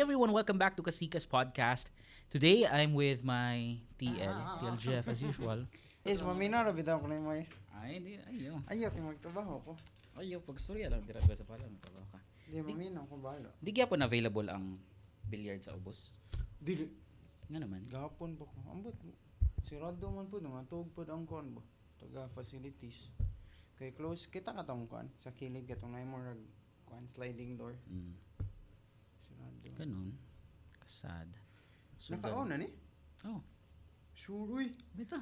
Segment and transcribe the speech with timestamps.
[0.00, 1.92] Hey everyone, welcome back to Kasikas Podcast.
[2.32, 5.68] Today I'm with my TL, TL Jeff as usual.
[6.08, 7.52] Is, mamina ra bitaw ko na mais.
[7.76, 8.64] Ay, di, ayo.
[8.64, 9.72] Ayaw kay magtrabaho ko.
[10.16, 12.18] Ayo, pagstorya lang dira sa pala, magtrabaho ka.
[12.48, 13.52] Di mamina ko balo.
[13.60, 14.80] Di kaya po na available ang
[15.28, 16.16] billiard sa ubos.
[16.56, 16.88] Dili.
[17.52, 17.84] Nga naman.
[17.92, 18.56] Gapon pa ko.
[18.72, 18.96] Ambot.
[19.68, 21.62] Sirado man po nga tug po ang kon ba.
[22.00, 23.12] Taga facilities.
[23.76, 26.40] Kay close kita ka tong kon sa kilid ka tong mo rag
[26.88, 27.76] kon sliding door.
[27.84, 28.29] Mm.
[29.60, 29.78] Sirado.
[29.78, 30.10] Ganun.
[30.80, 31.28] Kasad.
[32.10, 32.68] Nakauna ni?
[33.24, 33.40] Oh,
[34.16, 34.68] Sure uy.
[34.92, 35.16] bito.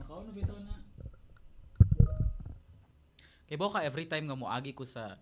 [0.00, 0.76] Nakauna bito na.
[3.48, 5.20] Kay ka every time nga moagi ko sa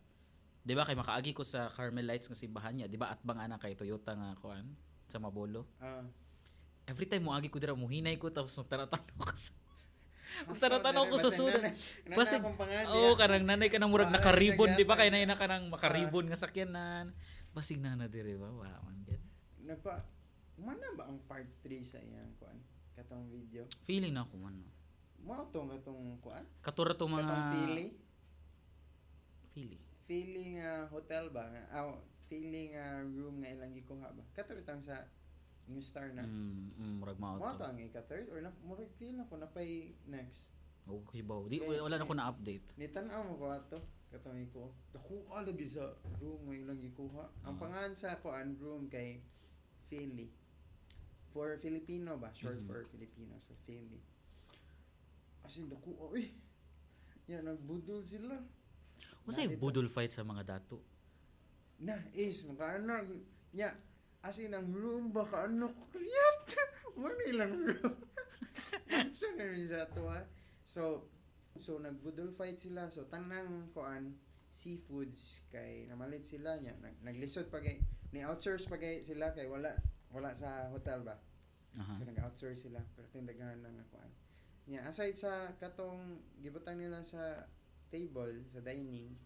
[0.63, 3.11] 'di ba kay makaagi ko sa Carmelites nga simbahan niya, 'di ba?
[3.11, 4.71] At bang ana kay Toyota nga kuan
[5.11, 5.67] sa Mabolo.
[5.83, 6.07] Ah.
[6.87, 9.51] Every time moagi ko dira muhinay ko tapos magtanong ko sa
[10.49, 11.75] Magtanong ko sa sudan.
[12.11, 12.43] Basig,
[12.91, 14.95] oh, kanang nanay ka nang murag Wala nakaribon, di ba?
[14.95, 15.01] gyapon.
[15.05, 17.13] Kay nanay na ka nang makaribon nga sakyanan.
[17.51, 18.47] Basig na na diri ba?
[18.47, 19.23] Wow, man gid.
[19.67, 20.01] Nagpa
[20.61, 22.61] Mana ba ang part 3 sa iyang kuan?
[22.93, 23.65] Katong video.
[23.89, 24.61] Feeling na ako man.
[25.25, 26.45] Mao to katong kuan?
[26.61, 27.91] Katura to mga Katong feeling.
[29.51, 29.85] Feeling.
[30.11, 31.95] feeling nga hotel ba nga aw
[32.27, 35.07] feeling nga room nga ilang gikuha ba katulitang sa
[35.71, 37.63] New Star na Mm, mm, murag mao to.
[37.63, 40.51] ang ika third or na murag feel na ko na pay next
[40.91, 41.39] Okay ba?
[41.47, 41.79] Di Okay.
[41.79, 42.67] wala na ko na update.
[42.75, 43.79] ni tan-aw mo ko ato
[44.11, 45.87] katong iko dako lagi sa
[46.19, 47.61] room nga ilang gikuha ang Ah.
[47.63, 49.23] pangalan sa ko ang room kay
[49.87, 50.27] Philly
[51.31, 52.67] for Filipino ba short Mhm.
[52.67, 54.03] for Filipino so Philly
[55.47, 56.27] as in dako oy
[57.31, 58.35] yan nagbudol sila
[59.23, 59.63] Unsay Nandito.
[59.63, 60.83] budol fight sa mga dato?
[61.81, 63.01] Na, is, makaano,
[63.55, 63.73] nya,
[64.21, 66.47] as in, ang room ba ka, ano, kriyat,
[66.97, 67.97] wala ilang room.
[69.17, 70.21] Siya nga rin sa to, ha.
[70.69, 71.09] So,
[71.57, 74.21] so, nagbudol fight sila, so, tanang, koan,
[74.53, 77.81] seafoods, kay, namalit sila, nya, nag, naglisod pa kay,
[78.13, 79.73] ni outsource pa kay sila, kay wala,
[80.13, 81.17] wala sa hotel ba.
[81.81, 81.97] Aha.
[81.97, 84.05] So, nag-outsource sila, pero tindagahan lang ako,
[84.71, 87.49] Nya, aside sa katong, gibutang nila sa
[87.91, 89.17] table, sa dining,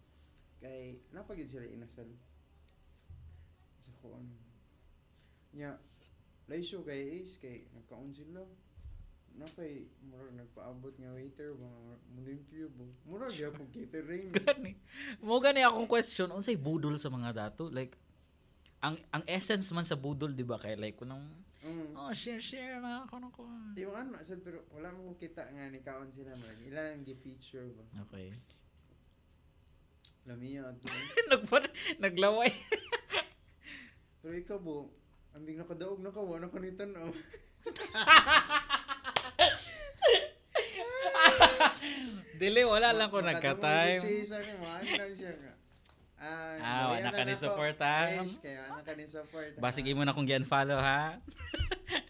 [0.57, 2.09] kay, napagid sila inasal.
[3.85, 4.44] Sa kuan.
[5.55, 5.79] Nya,
[6.51, 8.43] laisyo kay Ace, kay, nagkaon sila.
[9.35, 11.79] Napay, murag nagpaabot nga waiter, mga
[12.15, 12.87] mulimpyo ba.
[13.07, 14.31] Murag yapong catering.
[14.39, 14.71] Gani.
[15.19, 17.67] Mo gani akong question, unsay budol sa mga dato?
[17.67, 17.99] Like
[18.79, 20.55] ang ang essence man sa budol, di ba?
[20.55, 21.23] Kay like kunang
[21.65, 21.97] Mm.
[21.97, 23.41] oh, share share na ako nako.
[23.73, 26.61] Yung ano, asal, pero wala mo kita nga ni kaon sila, murag.
[26.61, 28.05] Ilan ang gi-feature ba.
[28.05, 28.29] Okay.
[30.29, 30.77] Lamiya,
[31.33, 31.65] Nagpa
[31.97, 32.53] naglaway.
[34.21, 34.93] Pero ikaw bo,
[35.35, 37.11] ambing nakadaog na ka, wala ka ni tanaw.
[42.35, 43.99] Dili wala lang ko nagka-time.
[43.99, 45.53] Si Chaser nga, maano lang siya nga.
[46.15, 47.43] Ah, Ah, wala ka ni ako.
[47.43, 48.07] supportan.
[48.23, 49.51] Yes, kaya wala ka ni support.
[49.55, 51.19] Basig imo na kung gian follow ha.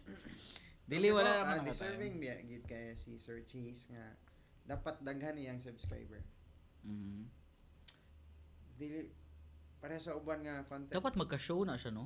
[0.91, 2.21] Dili wala naman ah, ako deserving time.
[2.21, 4.13] biya gid kaya si Sir Cheese nga
[4.63, 6.21] dapat daghan niyang subscriber.
[6.85, 7.25] Mhm.
[8.77, 9.09] Dili
[9.81, 10.93] para sa uban nga content.
[10.93, 12.05] Dapat magka-show na siya no.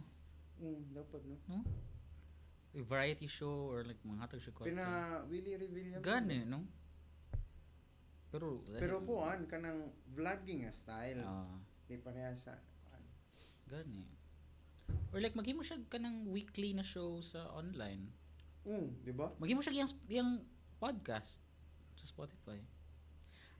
[0.59, 1.63] Mm, dapat no.
[2.69, 4.77] A variety show or like mga hatag siya content.
[4.77, 4.87] Pina
[5.25, 6.01] Willie reveal yan.
[6.03, 6.67] Gani no.
[8.29, 11.25] Pero Pero kuan kanang vlogging nga style.
[11.25, 11.49] Ah,
[11.89, 12.53] Di pareha sa
[12.85, 13.01] kuan.
[13.65, 14.05] gani.
[15.09, 18.05] Or like maghimo siya kanang weekly na show sa online.
[18.69, 19.33] Mm, di ba?
[19.41, 20.29] Maghimo siya yang yang
[20.77, 21.41] podcast
[21.97, 22.61] sa Spotify.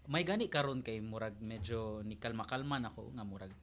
[0.09, 3.53] May gani karon kay murag medyo ni kalma-kalma na ako nga murag.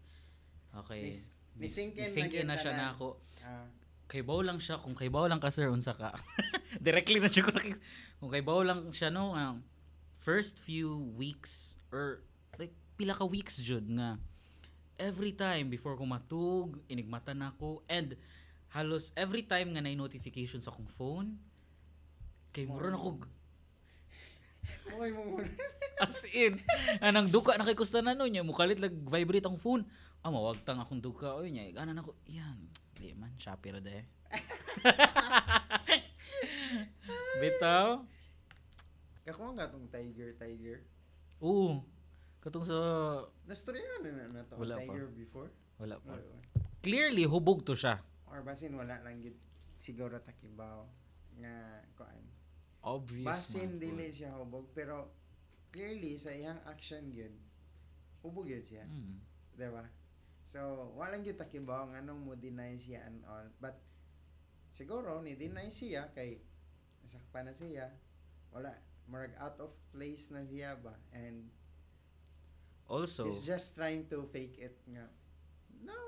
[0.75, 1.11] Okay.
[1.57, 2.05] In nisink na
[2.37, 3.17] in na siya na ako.
[3.41, 3.67] Ah,
[4.07, 6.15] Kay baw lang siya kung kay baw lang ka sir unsa ka.
[6.87, 7.83] Directly na siya ko nakik-
[8.21, 9.57] kung kay baw lang siya no nga
[10.21, 12.23] first few weeks or
[12.55, 14.19] like pila ka weeks jud nga
[14.97, 18.15] every time before ko matug inigmata na ako and
[18.73, 21.39] halos every time nga nay notification sa akong phone
[22.51, 23.23] kay mura na ako
[24.67, 25.47] Okay mo muna.
[26.03, 26.59] As in,
[26.99, 29.87] anang duka na kay kusta na no niya, mukalit lag vibrate ang phone.
[30.27, 31.39] Ah, mawagtang akong duka.
[31.39, 32.19] Oy niya, ganan ako.
[32.27, 32.59] Yan.
[32.99, 34.03] Di man, Shopee ra de.
[37.39, 38.03] Bitaw?
[39.23, 40.83] Kako nga tong Tiger Tiger.
[41.39, 41.79] Oo.
[42.43, 42.75] Katong sa
[43.47, 44.83] Nastoryahan na na to Wala pa.
[44.83, 45.51] Tiger before.
[45.79, 46.17] wala pa.
[46.81, 48.03] Clearly hubog to siya.
[48.27, 49.39] or basin wala lang gid
[49.79, 50.83] siguro takibaw
[51.39, 51.55] nga
[51.95, 52.21] kuan.
[52.83, 53.23] Obvious.
[53.23, 55.09] Basin man, dili siya hubog pero
[55.71, 57.33] clearly sa iyang action gyud
[58.21, 59.17] hubog gyud siya, Mm.
[59.55, 59.85] di ba?
[60.47, 63.51] So, walang gyud takibaw nga nung mo deny siya and all.
[63.59, 63.83] But
[64.71, 66.39] siguro ni deny siya kay
[67.03, 67.91] nasakpan na siya.
[68.55, 68.71] Wala
[69.11, 71.51] marag out of place na siya ba and
[72.87, 75.11] Also, He's just trying to fake it nga.
[75.83, 75.99] No.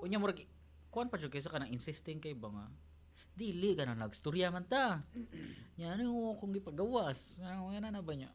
[0.00, 0.48] Unya murag
[0.88, 2.66] kuan pa jud kaysa kanang insisting kay ba nga
[3.32, 5.04] dili ka na nagstorya man ta.
[5.80, 7.40] Yan ano kung gipagawas.
[7.40, 8.32] Ano yan na ba niya?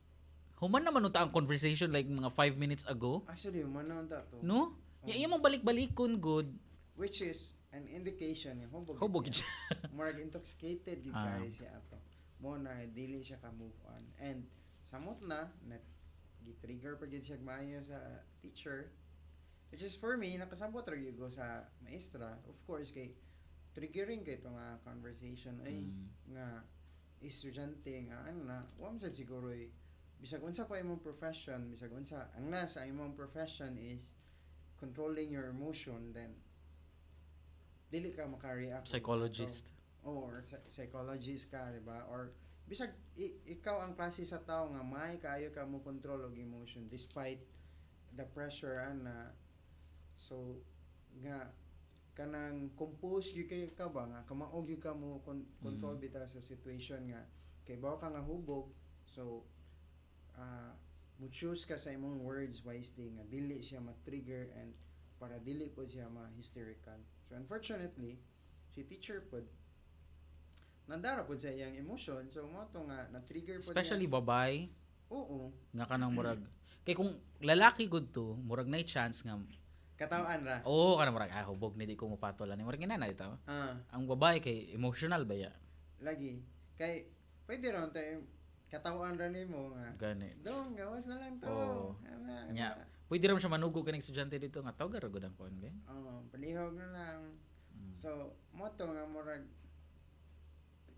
[0.57, 3.21] Human naman unta ang conversation like mga 5 minutes ago.
[3.29, 4.41] Actually, manawon ta to.
[4.41, 4.73] No?
[5.07, 6.51] Ya iya mo balik-balikon good.
[6.93, 8.99] Which is an indication yung hubog.
[8.99, 9.47] Hubog siya.
[9.95, 11.39] Murag intoxicated yung Ah.
[11.39, 11.95] guys siya ato.
[12.37, 14.03] Mo na dili siya ka move on.
[14.19, 14.43] And
[14.83, 15.79] samot na na
[16.43, 17.97] gi-trigger pa gid siya maayo sa
[18.39, 18.91] teacher.
[19.71, 22.39] Which is for me nakasabot ra gyud ko sa maestra.
[22.43, 23.15] Of course kay
[23.71, 26.05] triggering kay itong mga conversation ay Mm.
[26.33, 26.47] nga
[27.21, 29.69] estudyante nga ano na wa man siguro eh,
[30.17, 34.16] bisag unsa pa imong profession bisag unsa ang nasa imong profession is
[34.79, 36.33] controlling your emotion then
[37.87, 39.71] dili ka maka-react Psychologist.
[40.03, 42.03] oh, or psy- psychologist ka di ba?
[42.11, 42.35] Or
[42.67, 46.83] bisag i- ikaw ang klase sa tao nga may kaayo ka mo control og emotion
[46.91, 47.39] despite
[48.11, 49.31] the pressure ana.
[50.19, 50.59] So
[51.23, 51.47] nga
[52.11, 54.03] kanang compose gyud kay ka ba?
[54.03, 56.03] Nga kamaog gyud ka mo kon- control Mm.
[56.03, 57.23] bitaw sa situation nga.
[57.63, 58.67] Kay bawa ka nga hubog
[59.07, 59.47] so
[60.35, 60.75] ah
[61.17, 64.73] mo choose ka sa imong words wisely nga dili siya ma-trigger and
[65.17, 67.01] para dili po siya ma-hysterical.
[67.25, 68.21] So unfortunately
[68.69, 69.49] si teacher pod
[70.85, 72.29] nandara pod sa iyang emotion.
[72.29, 74.17] So mo to nga na-trigger pod Especially niya.
[74.21, 74.55] babae
[75.09, 75.49] oo.
[75.73, 76.41] nga kanang murag.
[76.85, 79.35] Kay kung lalaki good to murag na chance nga
[79.97, 80.61] katawan ra.
[80.69, 82.61] Oo kanang murag ah hubog ni di ko mapatulan ni.
[82.61, 83.73] Murag ina na ito ah.
[83.89, 85.49] Ang babae kay emotional ba ya?
[86.05, 86.37] Lagi.
[86.77, 87.09] Kay
[87.49, 88.21] pwede ron tayo
[88.67, 90.35] katawan ra nimo nga gani.
[90.43, 91.47] Dong gawas na lang to.
[91.47, 91.95] Oo.
[92.03, 92.83] Ana, ana.
[93.07, 96.27] pwede ram siya manugo kaning estudyante dito nga tawag ra gud ang kuan gay Oo,
[96.27, 97.21] palihog na lang.
[97.71, 97.95] Mm.
[98.01, 98.09] so
[98.51, 99.45] mo to nga murag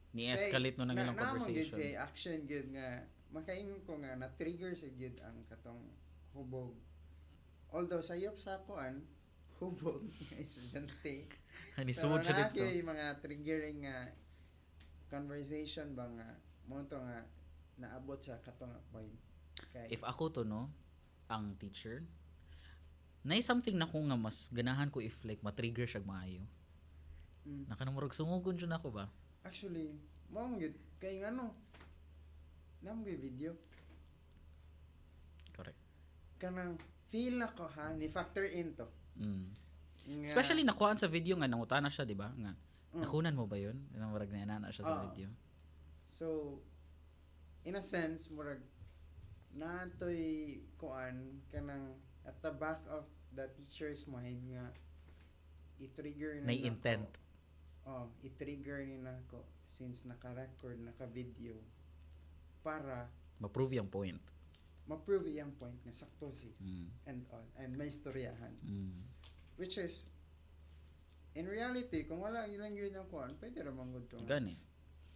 [0.10, 1.78] ni escalate no nang na- ilang gyud conversation.
[1.78, 5.86] siya action gyud nga makaingon ko nga na trigger sa gyud ang katong
[6.34, 6.74] hubog.
[7.70, 9.06] Although sayop sa kuan
[9.62, 10.02] hubog
[10.34, 11.30] estudyante.
[11.86, 12.66] Ni Pero suod siya dito.
[12.66, 14.10] mga triggering nga
[15.08, 16.28] conversation ba nga
[16.66, 17.22] mo to nga
[17.80, 19.16] naabot sa katong point.
[19.72, 20.68] Kay if ako to no
[21.28, 22.04] ang teacher
[23.22, 26.44] nay something na ko nga mas ganahan ko if like ma-trigger siya maayo.
[27.44, 27.66] Mm.
[27.68, 29.08] naka na murag sungugon jud nako ba?
[29.42, 29.96] Actually
[30.30, 31.50] ang gyud kay ngano
[32.80, 33.56] namo video.
[35.52, 35.80] Correct.
[36.38, 36.80] Kanang
[37.10, 38.88] feel na ko ha ni factor in to.
[39.20, 39.52] Mm.
[40.00, 42.32] Nga- especially nakuhaan sa video nga nangutana siya di ba?
[42.32, 42.52] Nga
[42.90, 43.02] Mm.
[43.06, 43.78] nakunan mo ba yun?
[43.94, 45.06] Yung murag na inana siya sa Oo.
[45.12, 45.30] video.
[46.10, 46.58] So,
[47.70, 48.66] in a sense, murag
[49.54, 51.94] natoy kuan kanang
[52.26, 53.06] at the back of
[53.38, 54.74] the teacher's mind nga
[55.78, 57.06] i-trigger May na intent.
[57.86, 61.54] Ko, oh, i-trigger ni na ko since naka-record, naka-video
[62.66, 63.06] para
[63.40, 64.20] ma-prove yung point
[64.90, 67.08] ma-prove iyang point nga sakto si mm.
[67.08, 69.00] and all and may istoryahan Mm.
[69.56, 70.10] which is
[71.38, 74.58] in reality kung wala ilang yun ang kuan pwede ra man gud to gani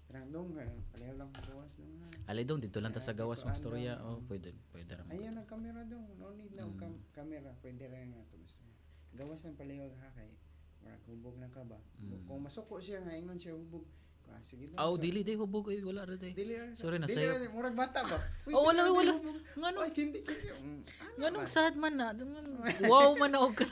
[0.08, 3.50] random nga pareho lang gawas lang nga ali dong dito lang ta sa gawas tutuan
[3.50, 4.06] magstorya lang.
[4.06, 6.02] oh pwede pwede ra Ayan ang camera daw.
[6.16, 6.78] No need na Mm.
[6.78, 7.50] kam- camera.
[7.58, 8.38] Pwede rin nga ito.
[9.14, 10.30] Gawas ng palihog ha kay.
[10.80, 11.78] Murag hubog na ka ba?
[11.98, 12.26] Mm.
[12.26, 13.86] Kung masuko siya nga ingon siya hubog.
[14.26, 14.80] Ah, sige daw.
[14.82, 17.38] oh sa- dili day hubog ay wala ra day Dili ra- Sorry, dili nasayop.
[17.38, 18.18] ra- Murag bata ba?
[18.48, 19.12] Uy, Oh, dili wala, wala.
[19.14, 19.38] hubog.
[19.54, 20.32] ngano Ay, hindi ko.
[20.32, 22.06] Mm, ano nganong sad man na
[22.92, 23.54] wow man na og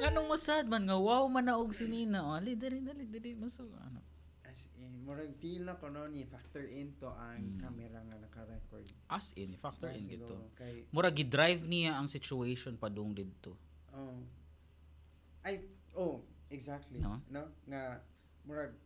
[0.00, 3.36] nganong mo sad man nga wow man na og sinina oh ali dali dali dali
[3.36, 4.00] maso ano
[4.42, 7.58] As in, murag feel na ko no ni factor into ang Mm.
[7.62, 8.82] camera nga naka-record.
[9.06, 13.54] as in factor in gito Kay, mura gi-drive niya ang situation padung didto
[13.94, 14.18] oh.
[15.40, 15.64] Ay,
[15.96, 16.20] oh,
[16.52, 17.00] exactly.
[17.00, 17.16] No?
[17.32, 17.48] No?
[17.64, 18.04] Nga,
[18.44, 18.76] murag,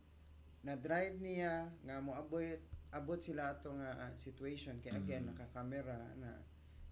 [0.62, 2.46] na-drive niya, nga mo abot,
[2.94, 4.78] abot sila ato nga ah, situation.
[4.78, 5.34] Kay again, Mm.
[5.34, 6.38] naka-camera na.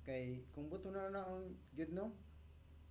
[0.02, 1.46] Kay, kung buto na na ang,
[1.78, 2.10] good no?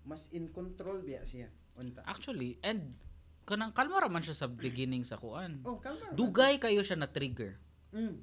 [0.04, 1.48] Mas in control biya siya.
[1.74, 2.04] Unta.
[2.04, 2.94] actually and
[3.42, 6.12] kanang kalma ra man siya sa beginning sa kuan Oh, kalma.
[6.12, 7.56] dugay kayo siya na trigger
[7.90, 8.20] Mm.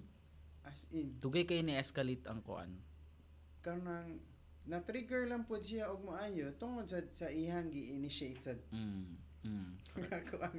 [0.63, 2.77] As in, dugay kayo ni escalate ang kuan
[3.59, 4.21] kanang,
[4.65, 9.05] na-trigger lang po siya og maayo tungod sa, sa ihang gi-initiate sa mm.
[9.43, 9.71] Mm.
[10.19, 10.59] ako ang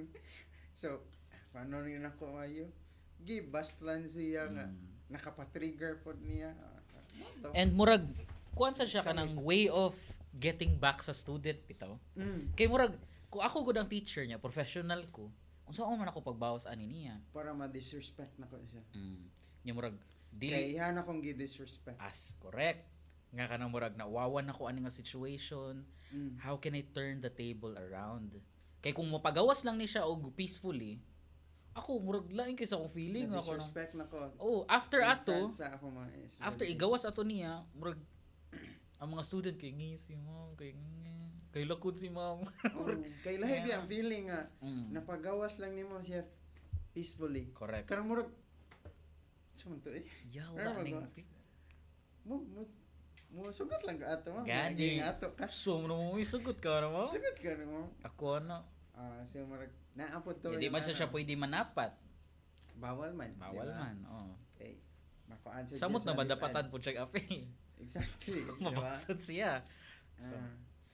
[0.73, 1.05] so
[1.49, 2.73] paano ni nako ayo
[3.19, 4.81] gibas lang siya nga Mm.
[5.09, 6.81] nakapatrigger pod niya Ah,
[7.39, 7.53] to.
[7.53, 8.05] and murag
[8.51, 9.93] kuan sa siya kanang way of
[10.39, 11.99] getting back sa student bitaw.
[12.15, 12.95] Mm, kay murag
[13.27, 15.29] kung ako gud ang teacher niya professional ko
[15.69, 17.21] unsa man ako pagbawas ani niya.
[17.29, 18.81] Para ma-disrespect nako siya.
[18.95, 19.21] Mm.
[19.67, 19.93] nya murag
[20.33, 21.99] kay dili ihan akong gi-disrespect.
[22.01, 22.89] As correct.
[23.29, 25.85] Nga kanang murag nawawan ako ani nga situation.
[26.09, 26.41] Mm.
[26.41, 28.33] how can I turn the table around?
[28.81, 30.97] Kay kung mapagawas lang ni siya og peacefully
[31.77, 35.85] ako murag lain kay sa akong feeling ako na disrespect nako oh after ato ako
[35.93, 36.09] mga
[36.41, 37.99] after igawas ato niya murag
[38.99, 40.75] ang mga student kay ngisi mo, kay
[41.49, 42.43] kay lakod si ma'am.
[42.75, 42.85] Oh,
[43.21, 43.79] kay lahi Yeah.
[43.79, 44.93] ang feeling nga Mm.
[44.93, 46.21] napagawas lang nimo siya
[46.91, 47.49] peacefully.
[47.51, 47.87] Correct.
[47.87, 48.29] Karang murag
[49.51, 50.03] sa man to eh.
[50.29, 50.99] Pero wala ning
[52.21, 52.61] Mo mo
[53.29, 54.41] mo sugot lang ka ato mo.
[54.41, 54.99] Gani.
[54.99, 55.45] Ato ka.
[55.47, 57.05] So, mo mo isugot ka na mo?
[57.07, 57.81] Sugot ka na mo.
[58.01, 58.65] Ako ano?
[58.91, 60.51] Ah, so murag naapot to.
[60.51, 60.99] Hindi yung man siya ano.
[60.99, 61.91] siya pwede manapat.
[62.75, 63.31] Bawal man.
[63.37, 63.75] Bawal ba?
[63.81, 64.33] man, oh.
[64.53, 64.79] Okay.
[65.25, 66.71] Makuan siya Samot na sa madapatan lipad.
[66.71, 67.47] po siya apil.
[67.79, 68.43] Exactly.
[68.63, 69.63] Mabasad siya.
[70.15, 70.51] So, Ah,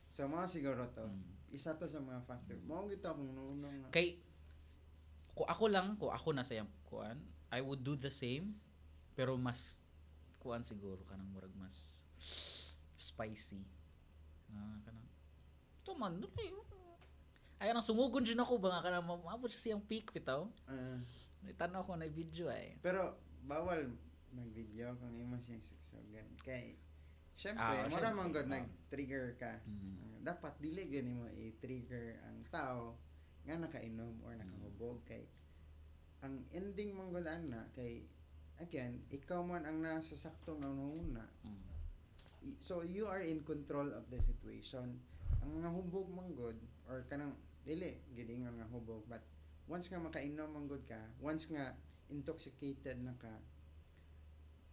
[0.08, 1.04] so mga siguro to.
[1.04, 1.50] mm.
[1.50, 2.58] Isa to sa mga factor.
[2.62, 3.90] Mao gito akong nunong.
[3.90, 4.22] Kay
[5.32, 8.56] ko ako lang, ko ako nasa yung kuan, I would do the same
[9.12, 9.80] pero mas
[10.38, 12.04] kuan siguro kanang murag mas
[12.96, 13.64] spicy.
[14.50, 15.08] Ah, kanang
[15.82, 16.52] to man dali.
[17.56, 20.46] Ay nang sungugon jud ako ba nga kanang maabot siya siyang peak bitaw.
[20.68, 21.00] Ah,
[21.46, 22.74] Itanaw ko na video ay.
[22.82, 23.16] pero
[23.46, 23.94] bawal
[24.36, 26.28] mag-video kung imo siyang suksogan.
[26.42, 26.76] Kay
[27.36, 28.52] Siyempre, Ah, mo syempre, ra man gud ah.
[28.56, 29.60] nag-trigger ka.
[29.68, 30.24] Mm.
[30.24, 32.96] Dapat dili gyud nimo i-trigger ang tao
[33.44, 35.28] nga nakainom or nakahubog kay
[36.20, 38.08] ang ending mong gud ana kay
[38.58, 41.68] again ikaw man ang nasa sakto nga una Mm.
[42.42, 44.98] I- so you are in control of the situation
[45.44, 49.22] ang mga hubog man gud or kanang dili gid ingon nga hubog but
[49.68, 51.76] once nga makainom man gud ka once nga
[52.10, 53.30] intoxicated na ka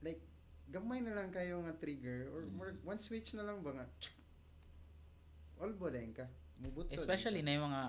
[0.03, 0.21] like
[0.69, 2.53] gamay na lang kayo nga trigger or Mm.
[2.53, 3.87] more- one switch na lang ba nga
[5.59, 6.27] olbo din ka
[6.59, 7.47] mubuto din Especially ka.
[7.47, 7.83] na yung mga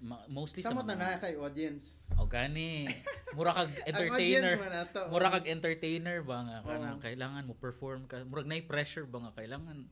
[0.00, 2.86] ma- mostly sa samot na mga na kay audience o gani
[3.34, 6.66] mura kag entertainer ato mura kag entertainer ba nga Oo.
[6.68, 9.86] kanang kailangan mo perform ka murag nay pressure ba nga kailangan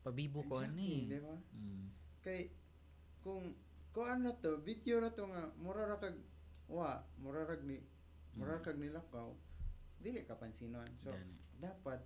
[0.00, 1.84] pabibo ko ani di ba mm.
[2.20, 2.48] kay
[3.20, 3.52] kung
[3.92, 6.16] kung ano to video ra to nga mura ra kag
[6.68, 7.80] wa mura rag ni
[8.32, 8.64] mura Mm.
[8.64, 9.28] kag nilakaw
[10.00, 11.36] dili ka pansinon so Gani.
[11.56, 12.00] dapat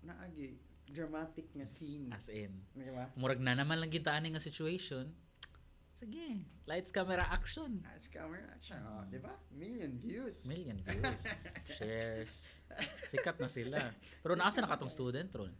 [0.00, 2.12] naagi dramatic nga scene.
[2.12, 2.52] As in.
[2.70, 3.08] Di ba?
[3.16, 5.08] Murag na naman lang kita ani nga situation.
[5.96, 6.44] Sige.
[6.68, 7.80] Lights camera action.
[7.88, 8.76] As camera action.
[8.84, 9.08] Oh, Mm.
[9.08, 9.32] di ba?
[9.50, 10.44] Million views.
[10.44, 11.24] Million views.
[11.80, 12.44] Shares.
[13.08, 13.80] Sikat na sila.
[14.20, 15.54] Pero naasa na katong student ron?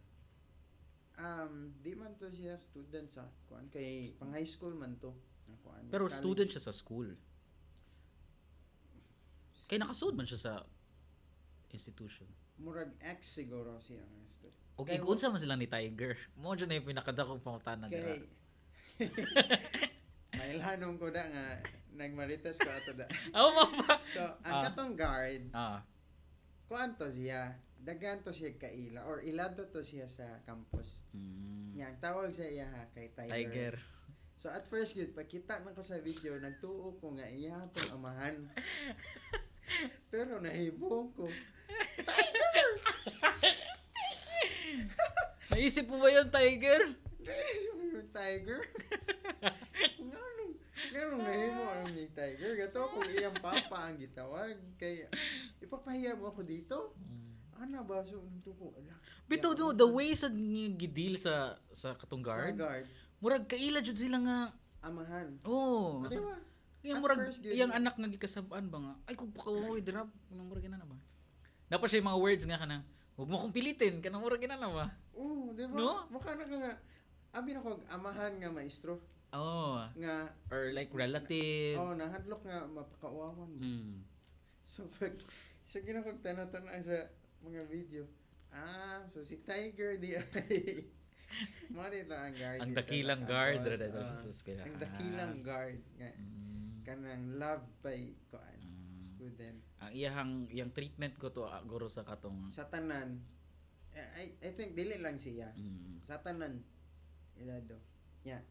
[1.15, 5.09] Um di man to siya student sa kuan kay pang high school man to.
[5.63, 6.19] Kuan, pero college.
[6.19, 7.09] student siya sa school.
[9.65, 10.51] Kay nakasud man siya sa
[11.75, 12.25] institution
[12.57, 16.19] murag ex siguro siya nga student Og Kay igunsa man sila ni Tiger.
[16.35, 18.27] Mo dyan na yung pinakadakong pangutanan kay nila.
[20.35, 21.45] Mailhanon ko da nga
[21.93, 23.07] nagmarites ko ato da.
[23.33, 24.03] Oo mo ba?
[24.03, 24.63] So, ang Ah.
[24.67, 25.79] katong guard, Ah,
[26.67, 31.07] kuan to siya, dagan to siya kaila or ilado to siya sa campus.
[31.11, 33.31] mm, Yang tawag sa iya ha, kay Tiger.
[33.31, 33.75] Tiger.
[34.35, 38.43] So at first yun, pagkita na ko sa video, nagtuo ko nga iya tong amahan.
[40.07, 41.25] Pero nahibong ko.
[45.51, 46.81] Naisip mo ba yun, Tiger?
[47.95, 48.59] yung Tiger.
[50.05, 50.51] Nganong,
[50.91, 52.51] nganong nahimo ang ni Tiger.
[52.57, 54.57] Gato kung iyang papa ang gitawag.
[54.75, 55.07] Kay,
[55.59, 56.77] ipapahiya mo ako dito?
[57.55, 58.03] Ano ba?
[58.03, 58.75] So, nung tuko.
[58.75, 58.91] Ala,
[59.25, 62.85] Bito do, the way sa gidil sa sa katong Sa guard, guard.
[63.23, 64.39] murag kaila jud sila nga.
[64.83, 65.39] Amahan.
[65.41, 66.19] Oh, Di
[66.93, 68.93] At murag iyang anak nga gikasabaan ba nga.
[69.09, 70.97] Ay kung pakaway drop, kanang murag ina na ba?
[71.65, 74.67] Dapat siya yung mga words nga kanang Huwag mo kong pilitin, kanang murag ina na
[74.67, 74.85] ba?
[75.15, 75.71] Oo, di ba?
[75.71, 76.03] No?
[76.11, 76.73] Mukha na ka nga.
[77.31, 78.99] Abi na ko, amahan nga maestro.
[79.31, 81.75] Oh, Nga, or like relative.
[81.79, 83.59] oh, nahadlok nga mapakauawan mo.
[83.59, 84.03] Mm.
[84.63, 85.15] So, pag,
[85.63, 87.07] sa ginakog tanong-tanong sa
[87.43, 88.03] mga video,
[88.51, 90.87] ah, so si Tiger di ay,
[91.75, 92.59] mo dito ang guard.
[92.63, 93.59] Ang dakilang guard.
[93.63, 94.31] campus, dada- dada- ah.
[94.31, 94.63] eskwela.
[94.63, 95.79] ang dakilang guard.
[96.85, 97.97] Kanang love by
[98.29, 99.01] kuan Mm.
[99.01, 99.57] student.
[99.77, 103.21] ang iyang iyang treatment ko to ah, guro sa katong Sa tanan,
[103.91, 105.49] eh, I, I think dili lang siya.
[105.51, 106.03] mm.
[106.03, 106.61] Sa tanan,
[107.35, 107.77] ilado.
[108.21, 108.41] Yeah.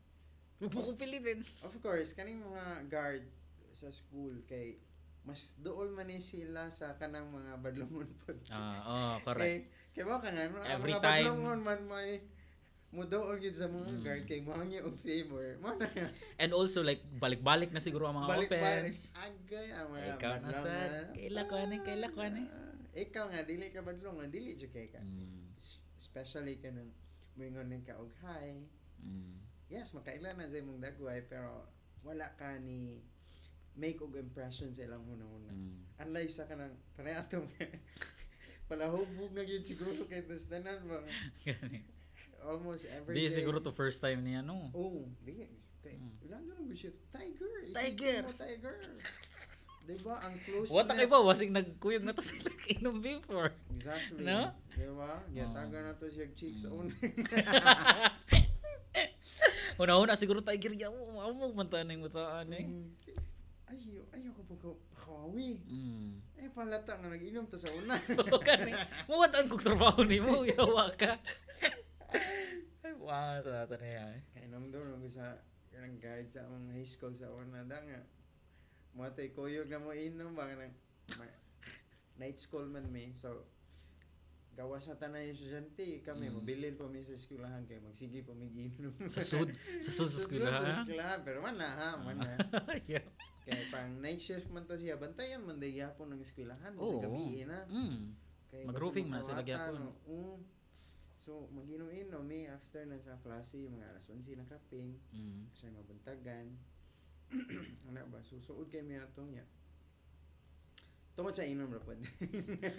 [0.57, 1.43] Huwag mo pilitin.
[1.61, 3.25] Of course, kaning mga guard
[3.73, 4.79] sa school kay
[5.23, 8.38] mas dool man ni sila sa kanang mga badlongon pod.
[8.49, 9.41] Ah, oh, correct.
[9.41, 9.57] Kay,
[9.93, 12.23] kay ba ka nga, ang Every mga time- badlongon man may
[12.94, 14.02] mudool gid sa mga Mm.
[14.02, 15.44] guard kay mo niya og favor.
[15.58, 16.06] Mo na nga.
[16.38, 19.10] And also like balik-balik na siguro ang mga Balik-balik offense.
[19.12, 21.04] agay ang mga Ikaw na badlongon.
[21.12, 22.42] Kaila ko ani, kaila ko ani.
[22.46, 25.02] Ah, Ikaw nga dili ka badlongon, dili jud kay ka.
[25.02, 25.58] Mm.
[25.98, 26.94] Especially kanang
[27.34, 28.62] moingon ning ka og hi.
[29.02, 29.42] Mm.
[29.66, 31.66] Yes, makaila na sa imong dagway pero
[32.06, 33.02] wala ka ni
[33.74, 35.50] make og impression sa ilang una-una.
[35.50, 35.74] Mm.
[35.98, 37.50] Unlike sa kanang parehatong
[38.70, 41.02] palahubog na yun siguro kay tanan ba
[42.44, 43.32] almost every Di day.
[43.34, 44.68] siguro to first time niya no.
[44.70, 45.48] Oh, di.
[45.80, 46.12] Kay, Mm.
[46.24, 46.92] ilan na lang siya.
[47.10, 47.52] Tiger.
[47.70, 48.22] Tiger.
[48.22, 48.76] Mo, tiger.
[49.84, 50.16] Diba?
[50.16, 50.72] Ang closeness.
[50.72, 53.52] What kay ba wasig nagkuyog na to sila inom before.
[53.68, 54.24] Exactly.
[54.24, 54.48] No?
[54.72, 55.20] Diba?
[55.28, 56.72] Yataga na to siya cheeks Mm.
[56.72, 56.86] on.
[59.74, 62.62] Una-una siguro tayo girya mo, amo mo man tayo ng mutaan eh.
[62.62, 62.94] Mm.
[63.66, 64.54] Ayaw, ayaw ko pa
[64.94, 65.58] kawawi.
[65.66, 66.14] Mm.
[66.38, 67.98] Eh, palata nga nag-inom ta sa una.
[68.40, 68.70] Kani,
[69.04, 71.18] muwataan kong trabaho ni mo, yawa ka.
[72.97, 74.14] Wow, sa natin na yan.
[74.30, 75.37] Kaya nung doon, nung sa
[75.68, 78.00] kanang guide sa among high school sa una da nga.
[78.94, 81.38] Mga tay kuyog na mo inom ba ma-
[82.16, 83.12] night school man mi.
[83.12, 83.44] So,
[84.54, 86.35] gawa sa tanay estudyante kami Mm.
[86.38, 88.94] mobilin pa mi sa eskwelahan kay magsige pa mi giinom.
[89.04, 89.50] Sa sud,
[89.83, 90.54] sa sud sa Sa sud, eskwela.
[90.54, 90.73] sa ha?
[90.78, 92.30] eskwelahan, pero man na ha, man na.
[92.87, 93.02] Yeah.
[93.42, 96.97] Kaya pang night shift man to siya, bantayan man day yapon ng eskwelahan Oo.
[96.97, 97.66] sa gabi na.
[97.66, 98.14] Mm.
[98.49, 99.90] Kay Mag-roofing man sila gyapon.
[100.06, 100.38] oo.
[101.25, 105.49] So, mag-inom-inom mi after na sa klase, mga alas 11 na kaping, Mm.
[105.50, 106.52] kasi mabuntagan.
[107.88, 108.21] ano ba?
[108.21, 109.49] Susuod kay mi ato niya.
[111.14, 111.97] Tungod sa inom ra pod.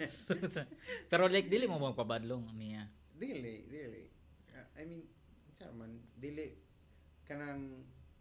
[0.06, 0.68] So, sa-
[1.08, 2.86] Pero like, dili mo magpabadlong niya.
[3.12, 4.06] dili, dili.
[4.52, 5.02] Uh, I mean,
[5.50, 6.52] sa man, dili
[7.24, 7.80] kanang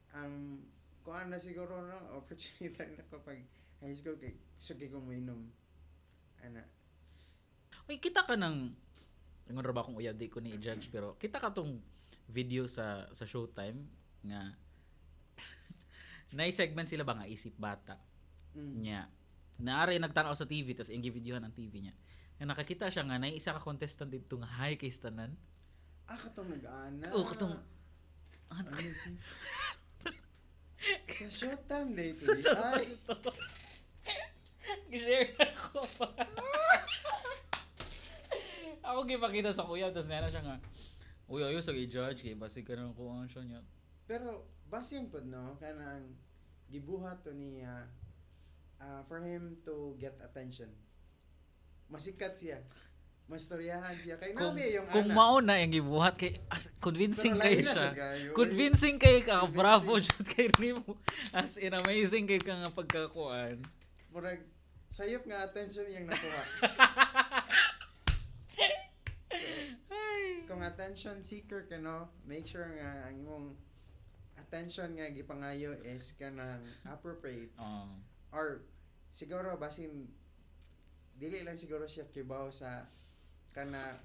[0.10, 0.64] ang
[1.04, 3.44] kuan na siguro no opportunity na kapag
[3.78, 5.52] high school kay sige ko mo inom.
[6.42, 6.64] Ana.
[7.86, 8.72] Uy, kita ka ng
[9.46, 11.78] Ingon ra ba akong uyab di ko ni i-judge pero kita ka tong
[12.26, 13.78] video sa sa Showtime
[14.26, 14.58] nga
[16.34, 17.96] na segment sila ba nga isip bata
[18.56, 18.72] Mm.
[18.80, 19.04] niya.
[19.60, 21.92] Naari nagtanaw sa TV tas ingi videohan ang TV niya.
[22.40, 25.36] Na nakakita siya nga na isa ka contestant dito nga high kay tanan.
[26.08, 27.04] Ah, katong nag-ana.
[27.12, 27.60] Oh, katong-
[28.48, 29.12] Ano sa
[31.28, 32.48] Showtime day Sa to.
[32.48, 33.12] Showtime Ay, to.
[34.92, 36.08] Gishare na ko pa.
[38.86, 40.58] Ako gipakita sa kuya tas nana siya nga
[41.26, 43.62] Uy, ayo sa i-judge kay basig ka nang kuha siya niya.
[44.06, 46.14] pero basin pod no kanang
[46.70, 47.90] gibuhat to niya
[48.78, 50.70] ah, for him to get attention.
[51.90, 52.62] Masikat siya.
[53.26, 55.18] Mastoryahan siya kay kung, nabi yung kung ana.
[55.18, 57.74] mao na yung gibuhat kay as, convincing kay siya.
[57.74, 58.38] sa gayo.
[58.38, 60.94] Convincing kay ka bravo jud kay nimo.
[61.34, 63.58] As in amazing kay ka nga pagkakuan.
[64.14, 64.46] Murag
[64.94, 66.44] sayop nga attention yung nakuha.
[69.90, 70.45] Ay.
[70.56, 73.48] Kung attention seeker ka no, make sure nga ang imong
[74.40, 77.52] attention nga gipangayo is kanang appropriate.
[77.60, 77.92] Oh.
[78.32, 78.64] or
[79.12, 80.08] siguro basin
[81.20, 82.88] dili lang siguro siya kibaw sa
[83.52, 84.00] kana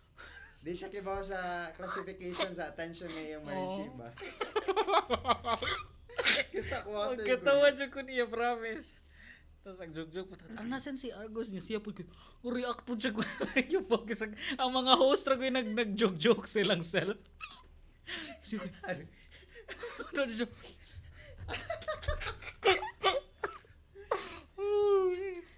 [0.64, 4.12] di siya kibaw sa classification sa attention nga iyong ma-receive ba
[6.52, 9.00] kita ko ato yung Magkatawa jud ko niya promise.
[9.66, 10.38] Tapos nagjog-jog pa.
[10.62, 12.06] Ang nasan si Argos niya siya po ko.
[12.46, 13.26] React po siya ko.
[13.74, 14.22] yung focus.
[14.22, 17.18] Ang, ang mga host ra ko yung nag, nag-joke-joke silang self.
[18.46, 18.66] Siya ko.
[20.14, 20.46] Ano siya?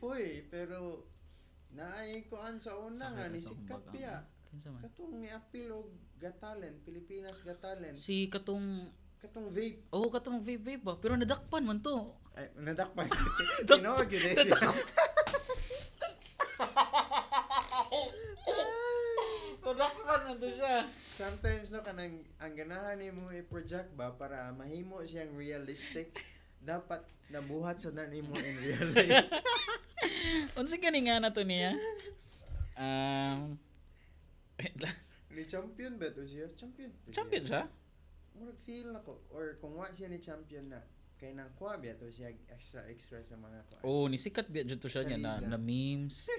[0.01, 1.05] Uy, pero
[1.77, 3.45] naay ko an sa una nga ni
[4.49, 4.81] Kinsa man?
[4.81, 8.89] katong ni apil og Got Talent Pilipinas Got Talent Si katong
[9.19, 10.95] katong vape Oh, katong vape vape ba?
[10.97, 12.15] Pero nadakpan man to.
[12.39, 13.07] ay nadakpan
[13.67, 14.59] Dak- tinawag yun eh siya
[19.59, 20.75] Nadakpan man to siya.
[21.11, 26.15] sometimes no kanang ang ganahan nimo i-project ba para mahimo siyang realistic
[26.59, 29.29] dapat nabuhat sa nimo in real life
[30.59, 31.75] Unsa kani nga na to niya?
[32.79, 33.59] Um,
[34.57, 34.95] wait lang.
[35.29, 37.63] ni champion ba to siya champion champion siya?
[38.39, 40.81] Murag feel nako or kung wa siya ni champion na
[41.19, 44.79] kay nang kuha biya to siya extra extra sa mga kuha Oh, nisikat biya jud
[44.79, 46.31] to siya niya na, na memes.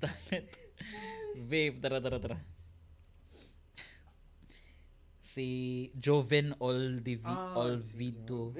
[0.00, 0.50] Talent.
[1.48, 2.36] Vape, tara, tara, tara.
[5.22, 5.46] Si
[5.96, 8.52] Joven Oldivi, Ah, Olvido.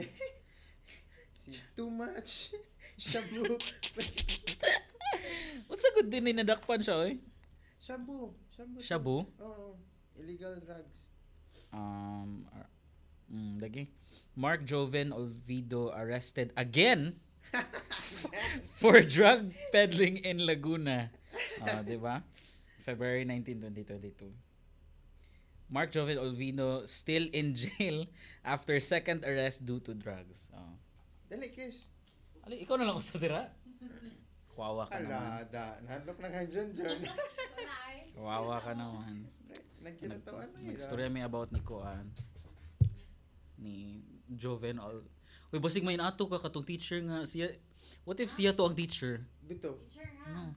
[1.43, 2.55] si too much
[2.97, 3.45] shabu
[5.69, 7.19] What's a good din ni nadakpan siya, oy?
[7.83, 9.17] shabu shabu Shabu?
[9.41, 9.77] oo
[10.19, 11.09] illegal drugs
[11.73, 12.69] Um, ar-
[13.33, 13.89] mm, lagi.
[14.37, 17.17] Mark Joven Olvido arrested again
[18.81, 21.09] for drug peddling in Laguna.
[21.65, 22.21] Ah, 'di ba?
[22.85, 24.37] February 19, 2022.
[25.73, 28.05] Mark Joven Olvido still in jail
[28.45, 30.53] after second arrest due to drugs.
[30.53, 30.77] Oh.
[31.33, 31.89] dali kish
[32.45, 33.43] Ali, ikaw na lang ako sa tira.
[34.53, 35.41] Kawawa ka naman.
[35.41, 37.01] ala da nahadlok na kay John John
[38.13, 39.27] Kawawa ka naman.
[39.83, 42.07] nagkinatawan na yun Nagstorya mi about ni Kuan
[43.59, 45.03] ni Joven Ol.
[45.51, 47.51] Uy, basig may ato ka katong teacher nga siya
[48.03, 49.23] What if siya to ang teacher?
[49.47, 49.79] bito
[50.31, 50.55] No.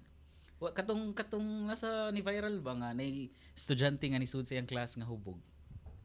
[0.57, 4.69] Wa katong katong nasa ni viral ba nga nay estudyante nga ni sud sa iyang
[4.69, 5.37] class nga hubog.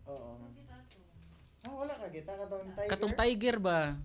[0.08, 0.36] oo
[1.60, 2.88] Ah, wala ka kita katong tiger.
[2.88, 4.00] Katong tiger ba?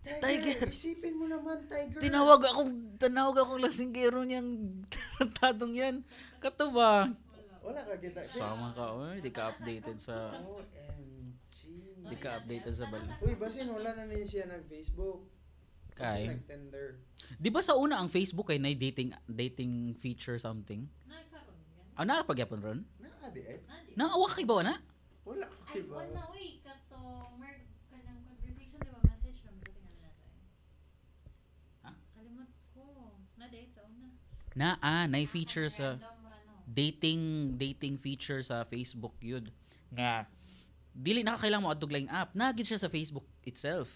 [0.00, 0.22] Tiger.
[0.22, 0.68] Tiger.
[0.68, 1.98] Isipin mo naman tiger.
[1.98, 5.96] Tinawag akong tinawag akong lasinggero niyang tarantadong yan.
[6.38, 7.10] Kato ba?
[7.58, 8.22] Wala ka kita.
[8.24, 11.60] Sama ka, oy, di ka updated sa OMG.
[12.08, 13.10] di ka updated sa bali.
[13.20, 15.28] Uy, basin wala na rin siya nag-Facebook.
[15.92, 16.24] Kasi Kay.
[16.30, 16.88] nag-tender.
[17.36, 20.86] Di ba sa una ang Facebook ay na dating dating feature something?
[21.04, 21.98] Nagkaroon yan.
[21.98, 22.80] Ah, napagyapon ron?
[22.96, 23.58] Naadi eh.
[23.66, 23.92] Nadi.
[23.98, 24.74] Naawa kay ba na?
[25.26, 25.92] Wala ka Ay, kiba.
[26.00, 26.96] wala, uy, kato,
[27.36, 27.60] mer,
[27.92, 30.32] kanang conversation, di ba, message na mga tingnan natin.
[31.84, 31.90] Ha?
[32.16, 32.82] Kalimot ko.
[33.36, 34.08] Na-date sa una.
[34.58, 35.94] Na ah, na feature sa
[36.66, 39.46] dating dating feature sa Facebook yun.
[39.94, 40.26] Nga
[40.90, 43.86] dili na kailangan mo adtog laing app nagid siya sa Facebook itself.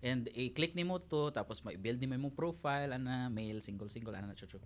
[0.00, 4.58] And i-click nimo to tapos ma-build nimo imong profile ana male single single ana chuchu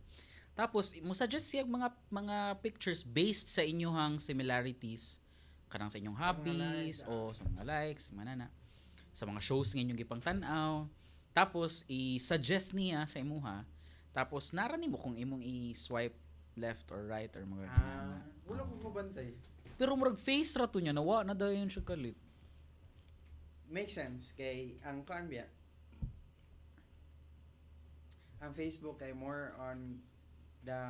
[0.56, 5.20] tapos mo suggest siya mga mga pictures based sa inyong similarities.
[5.68, 8.48] Kanang sa inyong hobbies o sa mga likes manana
[9.12, 10.88] sa mga shows nga inyong gipang tan-aw
[11.36, 13.68] tapos i-suggest niya sa imuha
[14.16, 16.16] tapos nara nimo kung imong i-swipe
[16.56, 18.16] left or right or mga Ah,
[18.48, 19.36] wala ko mabantay.
[19.76, 22.16] pero murag face ra to niya nawa na daw yun siya kalit
[23.66, 25.42] Make sense kay ang kuan biya.
[28.38, 29.98] Ang Facebook ay more on
[30.62, 30.80] the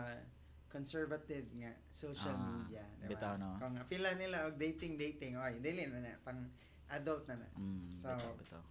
[0.68, 3.10] conservative nga social Ah, media, diba?
[3.16, 3.56] bitaw, no?
[3.56, 6.42] Kung pila nila og dating dating, oy, dili na na pang
[6.90, 7.48] adult na na.
[7.54, 8.62] mm, So, bitaw, bitaw.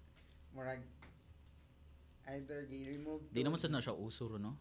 [0.54, 0.82] Murag
[2.28, 4.58] either gi-remove di to- naman sad na siya uso ro, no?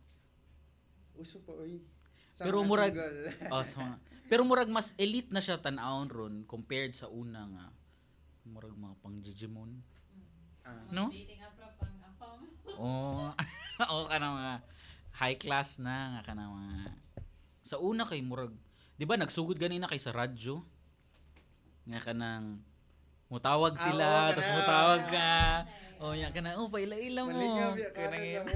[1.14, 1.81] Uso pa oy.
[2.31, 2.98] Sa Pero murag-
[3.48, 3.79] oh, so,
[4.27, 7.66] pero murag mas elite na siya tan-awon ron compared sa una nga.
[8.44, 9.70] Murag mga pang Digimon.
[10.61, 11.09] Ah, No?
[11.09, 12.40] Dating app pang apam.
[12.74, 13.31] oh
[13.92, 14.53] o kana mga
[15.14, 16.74] high class na nga kana mga.
[17.62, 18.50] Sa una kay murag
[18.94, 20.59] di ba nagsugod ganina kay sa radyo?
[21.87, 22.59] Nga kanang
[23.35, 25.29] mutawag Ah, sila oo, tapos mutawag ka
[25.99, 28.47] oh nya kana oh paila-ila mo Malingaw biya ka na yun.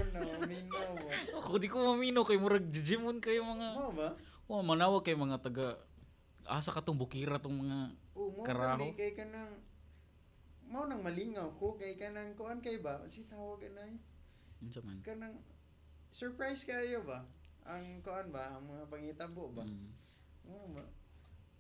[0.45, 0.93] minaw.
[1.37, 4.15] Ako di ko mamino kay murag Digimon kayo mga Mo ba?
[4.47, 5.77] Oh, manawag kay mga taga
[6.45, 7.79] asa ka tong bukira tong mga
[8.15, 8.89] Oo, mo Karaho?
[8.93, 9.53] kay kanang
[10.65, 13.89] mo nang malingaw ko kay kanang kuan kay ba si tawag na
[14.59, 15.01] unsa man.
[15.01, 15.37] kanang
[16.11, 17.25] surprise kayo ba
[17.65, 19.89] ang kuan ba ang mga pangitabo ba Mm.
[20.45, 20.85] mo ba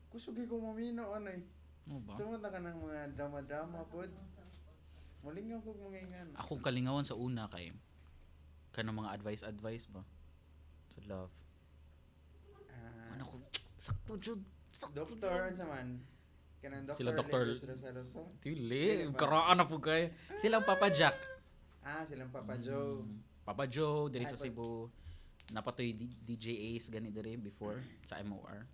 [0.08, 1.40] kusog ko mamino anay
[1.88, 2.14] Ano ba?
[2.14, 4.10] sumunta ka ng mga drama drama pod
[5.18, 7.72] malingaw ko mga ingan Akong kalingawan sa una kay
[8.70, 10.04] kanang mga advice advice ba
[10.88, 11.32] sa love.
[12.68, 13.34] ah, Ano ko
[13.74, 14.40] sakto jud.
[14.68, 15.98] Sakto doktor sa man
[16.58, 17.16] kanang doktor Sila
[18.38, 19.16] Dili ba?
[19.16, 20.12] karaan na po kay.
[20.36, 21.16] Silang Papa Jack.
[21.80, 23.16] ah silang Papa Joe Mm.
[23.42, 24.92] Papa Joe diri sa Cebu.
[25.48, 28.68] Napatoy DJ Ace gani diri before sa MOR.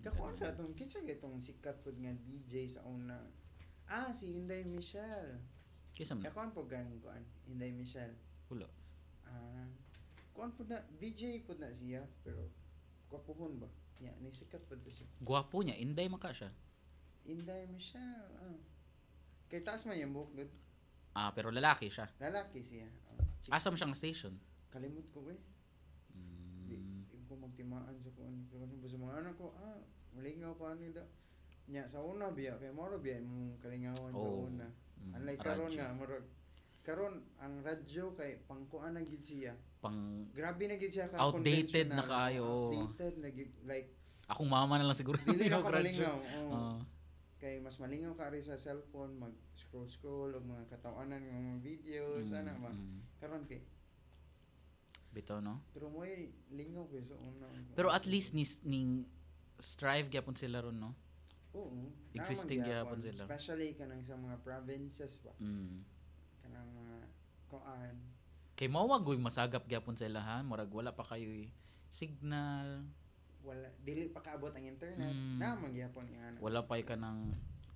[0.00, 3.20] Kakuan ka tong kinsa kay tong sikat pod nga DJ sa una
[3.84, 5.36] ah si Inday Michelle
[5.92, 6.24] Kisa man.
[6.24, 8.16] Kakuan po gan kuan Inday Michelle
[8.48, 8.64] Wala.
[9.28, 9.68] Ah,
[10.32, 12.48] kuan po na DJ po na siya pero
[13.12, 13.68] kwapuhon ba?
[14.00, 15.04] Ya, ni sikat pa to siya.
[15.20, 16.48] Gwapo niya, inday maka siya.
[17.28, 18.32] Inday Michelle.
[18.40, 18.56] Ah.
[19.52, 20.50] Kay taas man yung buhok good.
[21.12, 22.08] Ah, pero lalaki siya.
[22.16, 22.88] Lalaki siya.
[23.12, 24.32] Ah, chick- Asam siyang station.
[24.72, 25.36] kalimot ko eh.
[27.60, 28.34] Magtimaan sa kuan
[28.80, 29.52] sa mga anak ko.
[29.52, 29.76] Ah,
[30.16, 31.04] malingaw pa ni da.
[31.68, 34.66] Nya sa una biya kay moro biya mong kalingawan sa Oh, una.
[34.96, 36.16] Mm, Unlike karon nga moro
[36.80, 39.52] karon ang radyo kay pangkuan na gid siya.
[39.78, 42.72] Pang Grabe na gid siya ka Outdated na kaayo.
[42.72, 43.92] Outdated na gid like
[44.24, 45.20] akong mama na lang siguro.
[45.20, 46.16] dili na ka malingaw.
[46.16, 46.48] oo.
[46.56, 46.74] Oo.
[47.40, 51.60] kay mas malingaw ka rin sa cellphone mag scroll scroll og mga katawanan ng mga
[51.60, 52.98] videos Mm, ana ba mm.
[53.16, 53.60] karon kay
[55.10, 55.58] Bitaw no.
[55.74, 56.06] pero mo
[56.54, 59.02] lingaw kay sa una Pero at least ni ning
[59.58, 60.94] strive gyapon sila ron no.
[61.50, 63.26] oo existing gyapon sila.
[63.26, 65.82] especially kanang sa mga provinces ba Mm.
[66.46, 66.96] kanang mga
[67.50, 67.96] kuan
[68.54, 71.26] Kay mao goy masagap gyapon sila ha, murag wala pa kayo
[71.90, 72.86] signal,
[73.42, 75.38] wala dili pa kaabot ang internet Mm.
[75.42, 77.18] naman gyapon nga wala pa ka ng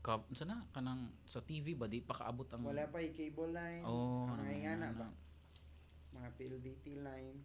[0.05, 3.83] ka, sana kanang sa TV ba di pa kaabot ang wala pa yung cable line
[3.83, 4.99] Oh, ang mga ingana ano.
[5.03, 5.09] ba
[6.25, 7.39] mga PLDT line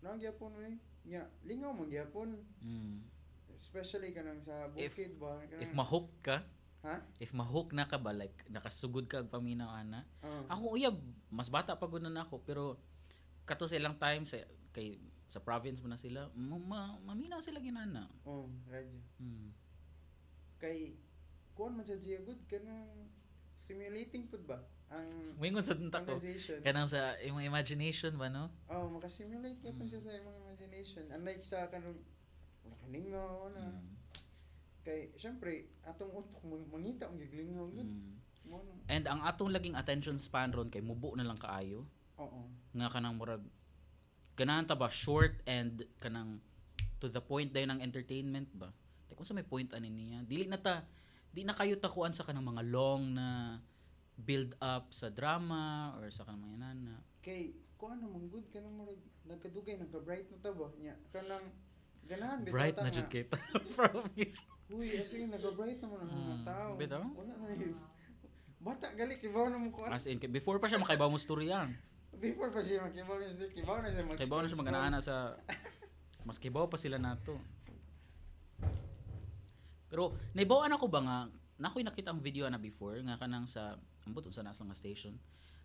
[0.00, 2.32] no gyapon we nya lingaw man gyapon
[2.64, 3.04] Mm.
[3.52, 6.36] especially kanang sa If- bukid ba kanang, If mahook ka,
[6.82, 10.04] ha if mahook na ka ba like nakasugod ka og paminaw ana.
[10.22, 10.44] Oo.
[10.48, 10.96] Ako uyab
[11.28, 12.78] mas bata pa gud na ako pero
[13.44, 14.40] kato silang time sa
[14.72, 18.06] kay sa province mo na sila, ma, ma- maminaw sila ginana.
[18.22, 19.00] Oh, radyo.
[19.18, 19.50] Mm.
[20.62, 20.94] Kay
[21.50, 23.10] kuan man sa good kanang
[23.58, 26.14] stimulating pud ba ang Moingon sa tunta ko.
[26.14, 26.62] conversation.
[26.62, 28.48] Kanang sa imong imagination ba no?
[28.66, 29.82] Oh, maka-stimulate ka Mm.
[29.84, 31.04] siya sa imong imagination.
[31.10, 31.98] Unlike sa kanang
[32.62, 33.64] wala kaningaw na.
[33.68, 33.88] Mm.
[34.82, 37.66] Kay syempre atong utok mang- mangita ang giglingaw.
[37.68, 38.14] Mm.
[38.46, 41.82] Mo nang And ang atong laging attention span ron kay mubo na lang kaayo
[42.14, 42.40] oo.
[42.72, 43.42] nga kanang murag
[44.32, 46.38] ganahan ta ba short and kanang
[46.96, 48.70] to the point dayon ang entertainment ba
[49.04, 50.86] like kung sa may point ani niya dili na ta
[51.28, 53.58] di na kayo takuan sa kanang mga long na
[54.16, 58.96] build up sa drama or sa kanang mga na Kay kuan naman good kanang murag
[59.28, 61.46] nagkadugay nagka-bright na ta ba nya kanang
[62.08, 63.28] ganahan bitaw bright na jud kay
[63.76, 66.68] promise Uy, kasi nag-bright naman ang mga Mm, tao.
[66.74, 67.02] bitaw?
[67.14, 67.76] Wala na yun.
[68.58, 69.94] Bata gali kibaw na mo kuan.
[69.94, 71.70] as in before pa siya makaibaw mo storya
[72.16, 75.36] Before pa siya makibaw kasi kibaw na siya mag kay na siya maganaana sa
[76.24, 77.36] mas kibaw pa sila nato
[79.86, 81.16] pero naibawaan ako ba nga
[81.60, 83.76] nakoy nakita ang video na before nga kanang sa
[84.06, 85.18] ambot sa nasa nga station.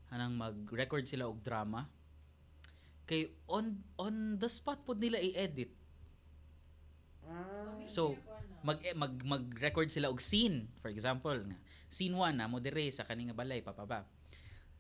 [0.10, 1.88] Kanang mag-record sila og drama.
[3.06, 5.72] Kay on on the spot pod nila i-edit.
[7.26, 8.18] Ah, So,
[8.66, 10.68] mag eh, mag mag-record sila og scene.
[10.82, 11.58] For example nga
[11.92, 14.08] scene 1 na mo dire sa kani nga balay papaba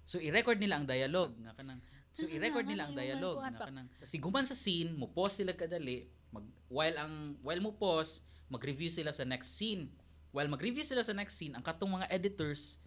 [0.08, 1.84] so i-record nila ang dialogue nga kanang
[2.15, 6.08] so i-record nila ang dialogue nga kanang si guman sa scene mo pause sila kadali
[6.32, 9.88] mag while ang while mo pause mag-review sila sa next scene.
[10.36, 12.80] While mag-review sila sa next scene ang katong mga editors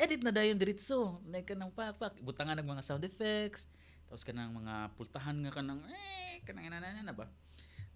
[0.00, 3.68] edit na dayon diretso like kanang papak butangan ng mga sound effects
[4.06, 7.28] tapos kanang mga pultahan nga kanang eh kanang inanana na ba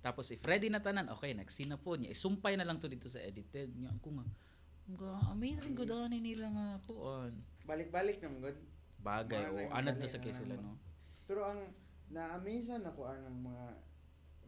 [0.01, 2.09] tapos if ready na tanan, okay, next scene na po niya.
[2.09, 3.69] Isumpay na lang to dito sa edited.
[3.69, 4.25] Nga ko nga,
[5.31, 7.37] amazing good ani nila nga kuan.
[7.63, 8.59] balik-balik naman good.
[9.01, 10.75] Bagay o nag- anad na sa kay sila no.
[11.31, 11.71] Pero ang
[12.11, 13.65] na-amaze na kuan ng mga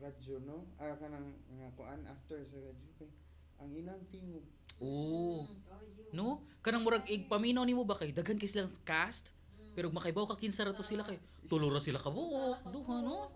[0.03, 0.67] radyo no.
[0.83, 3.11] Ah kanang mga kuan actor sa radyo kay
[3.63, 4.43] ang ilang tingog.
[4.83, 5.47] Oo.
[6.13, 6.43] No?
[6.61, 9.31] Kanang murag ig paminaw nimo ba kay daghan kay silang cast?
[9.73, 11.17] Pero makaibaw ka kinsa ra to sila kay
[11.49, 12.69] tulura sila ka buok.
[12.69, 13.33] Duha no.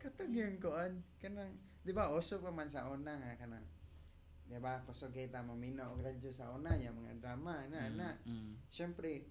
[0.00, 3.64] Katog yung kuan kanang di ba uso pa man sa una nga kanang
[4.44, 8.08] di ba kusog kita maminaw og radyo sa una ya mga drama na Mm, na.
[8.24, 9.24] mm, Syempre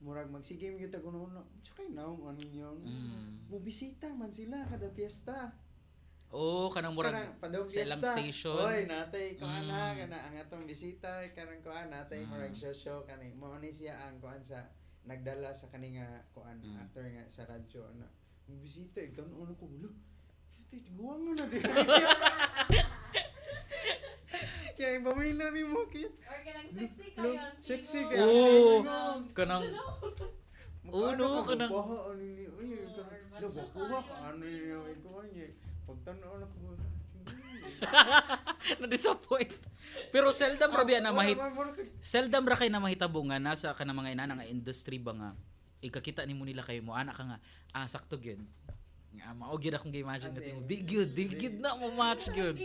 [0.00, 1.28] murag magsigim gyud ta kuno
[1.60, 3.52] tsaka naong ano yung mm.
[3.52, 5.52] Mubisita man sila kada piyesta.
[6.30, 7.10] Oo, kanang murag
[7.42, 8.06] Kanang sa piyesta.
[8.14, 8.54] station.
[8.56, 9.66] Oy, natay ko Mm.
[9.66, 12.30] ana kana ang atong bisita kanang kuan natay Mm.
[12.30, 14.70] murag show show kanang mao ni siya ang kuan sa
[15.02, 16.78] nagdala sa kani nga kuan Mm.
[16.78, 18.06] actor nga sa radyo ana.
[18.46, 19.90] Mubisita igtan uno ko ulo.
[20.60, 21.58] Ito guwang na di.
[24.78, 26.08] Kaya pamina ni mo kit.
[26.24, 27.42] Or kanang sexy Lo- kayo.
[27.60, 28.14] sexy tingog.
[28.14, 28.24] kayo.
[28.24, 29.26] Oo.
[29.34, 29.64] Kanang
[30.90, 34.54] Oo, no, kanang- Baha ano ni uy kanang or lo matcha bakuha ka ano ni
[34.70, 35.46] ay kuan niya.
[35.90, 36.56] Pagtanaw na ko.
[38.80, 39.52] na-disappoint.
[40.12, 41.72] Pero seldom ra biya na mahit wala, wala.
[41.98, 45.30] seldom ra kay na mahitabo nga nasa kana mga ina nga industry ba nga?
[45.80, 47.38] Ikakita nimo nila kayo mo ana ka nga.
[47.72, 48.40] Ah sakto gyud.
[49.16, 52.28] Nga mao gyud akong gi-imagine As nga in, di gyud di gyud na mo match
[52.30, 52.56] gyud.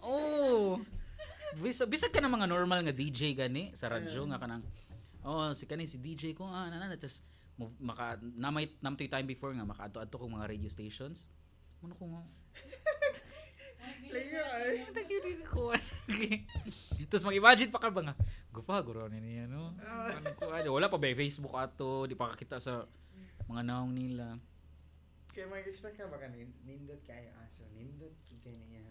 [0.00, 0.78] oh.
[1.58, 4.64] Bisa bisa ka na mga normal nga DJ gani sa radyo nga kanang
[5.22, 7.20] oh si kani si DJ ko ah nana tas
[7.54, 11.28] mo- maka namay namtoy time before nga makaadto-adto kong mga radio stations
[11.82, 12.22] ano ko nga
[14.12, 14.84] Layo ay.
[15.48, 15.72] ko.
[17.08, 18.14] Tapos mag-imagine pa ka ba nga,
[18.52, 19.72] gupa, guro ni niya, no?
[19.80, 20.20] Ah.
[20.20, 22.84] Ano ko, ano, wala pa ba yung Facebook ato, di pa kakita sa
[23.48, 24.36] mga naong nila.
[25.32, 28.12] Kaya mag-expect ka ba ka nin- nindot kayo aso, nindot
[28.44, 28.84] kay niya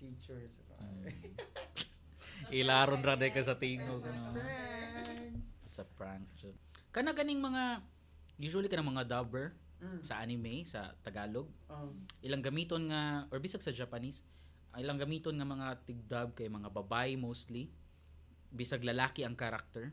[0.00, 0.60] features.
[0.80, 1.04] Mm.
[2.60, 4.04] Ilaron ra ka sa tingog.
[4.04, 4.36] A no?
[4.36, 5.36] friend.
[5.72, 6.28] Sa prank.
[6.92, 7.80] Kana ganing mga,
[8.36, 10.00] usually ka mga dubber Mm.
[10.00, 11.44] sa anime, sa Tagalog.
[11.68, 11.92] Um,
[12.24, 14.24] Ilang gamiton nga, or bisag sa Japanese,
[14.80, 17.68] ilang gamiton nga mga tigdub kay mga babae mostly.
[18.48, 19.92] Bisag lalaki ang karakter.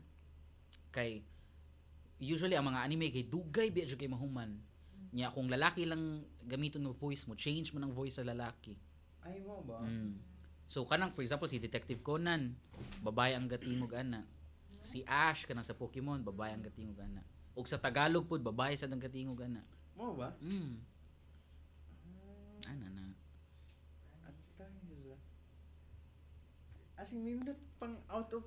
[0.90, 1.22] Kay,
[2.18, 4.58] usually ang mga anime kay dugay jud kay mahuman.
[5.12, 8.74] Nya kung lalaki lang gamiton nga voice mo, change mo ng voice sa lalaki.
[9.22, 9.84] ay mo ba?
[9.84, 10.18] Mm.
[10.66, 12.56] So kanang for example si Detective Conan,
[13.04, 14.24] babae ang gatingog ana.
[14.82, 17.22] Si Ash kanang sa Pokemon, babae ang gatingog ana.
[17.52, 19.60] Ug sa Tagalog pud babae sa dang gatingog ana.
[19.94, 20.32] Mo ba?
[20.38, 20.72] Mm.
[22.08, 23.06] Ah, Ana na.
[24.22, 25.16] At tayo sa...
[26.96, 28.44] As in, nindot pang out of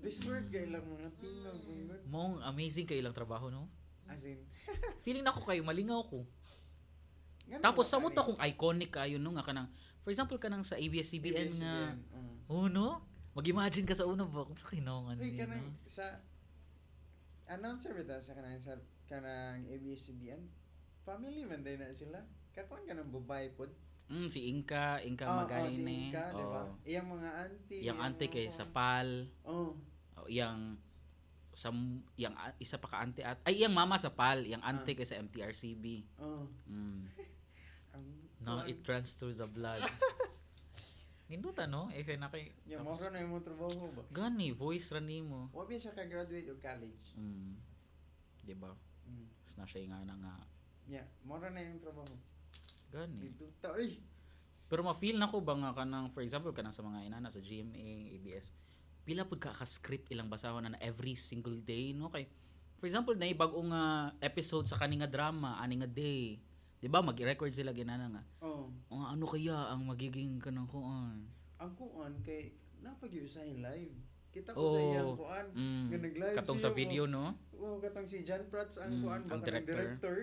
[0.00, 1.60] this world kay lang mga tingog.
[1.60, 3.68] mga- Mong amazing kay ilang trabaho no.
[4.06, 4.40] As in,
[5.04, 6.24] Feeling nako kayo malingaw ko.
[7.44, 8.16] ganun Tapos sa mo kani?
[8.16, 9.68] ta kung iconic kayo no nga kanang
[10.00, 11.74] for example kanang sa ABS-CBN nga.
[12.10, 12.34] Uh.
[12.48, 13.02] Oh no.
[13.30, 15.44] Mag-imagine ka sa uno ba kung sa kinongan niya.
[15.44, 15.74] kanang No?
[15.84, 16.18] sa
[17.46, 18.74] announcer bitaw sa kanang sa
[19.10, 20.42] kanang ABS-CBN.
[21.02, 22.22] Family man din na sila.
[22.54, 23.74] Kakuan ka ng babae pod.
[24.06, 25.70] Mm, si Inka, Inka Oo, oo, Magayne.
[25.70, 26.62] si Inka, di ba?
[26.62, 26.74] Oo.
[26.86, 27.82] Iyang mga auntie.
[27.82, 29.08] Yang ante kay mga- sa PAL.
[29.42, 29.74] Oh.
[30.14, 30.78] Oh, yang
[31.50, 31.74] sa
[32.14, 34.96] yang isa pa ka ante at ay yang mama sa PAL, yang ante Ah.
[34.98, 36.06] kay sa MTRCB.
[36.22, 36.46] Oh.
[36.70, 37.10] Mm.
[38.40, 39.82] No, it runs through the blood.
[41.30, 44.02] Nindot ano, if na kay Ya tapos- mo na imong trabaho ba?
[44.10, 45.46] Gani, voice ra nimo.
[45.52, 47.06] Wa siya ka-graduate og college?
[47.14, 47.54] Mm.
[48.42, 48.72] Di ba?
[49.50, 50.34] Tapos na siya nga na nga.
[50.86, 52.14] Ya, mo na yung trabaho.
[52.94, 53.34] Gani.
[53.34, 53.98] Dito ay.
[54.70, 58.14] Pero ma-feel na ko ba nga kanang, for example, kanang sa mga inana sa GMA,
[58.14, 58.54] ABS,
[59.02, 62.14] pila pud ka ka-script ilang basahon na every single day, no?
[62.14, 62.30] Kay,
[62.78, 66.38] for example, na bagong nga episode sa kaninga drama, ani nga day.
[66.78, 68.22] Di ba mag-record sila ginana nga.
[68.46, 71.26] Oh, Oh, ano kaya ang magiging kanang kuan?
[71.60, 73.98] ang kuan kay napagyo sa live.
[74.30, 75.46] Kita ko Oh, sa iyang kuan.
[75.52, 77.34] Mm, Nga nag-live katong siya, sa video, no?
[77.52, 79.74] Oh, katong si John Prats ang Mm, kuan ang director.
[79.74, 80.16] director.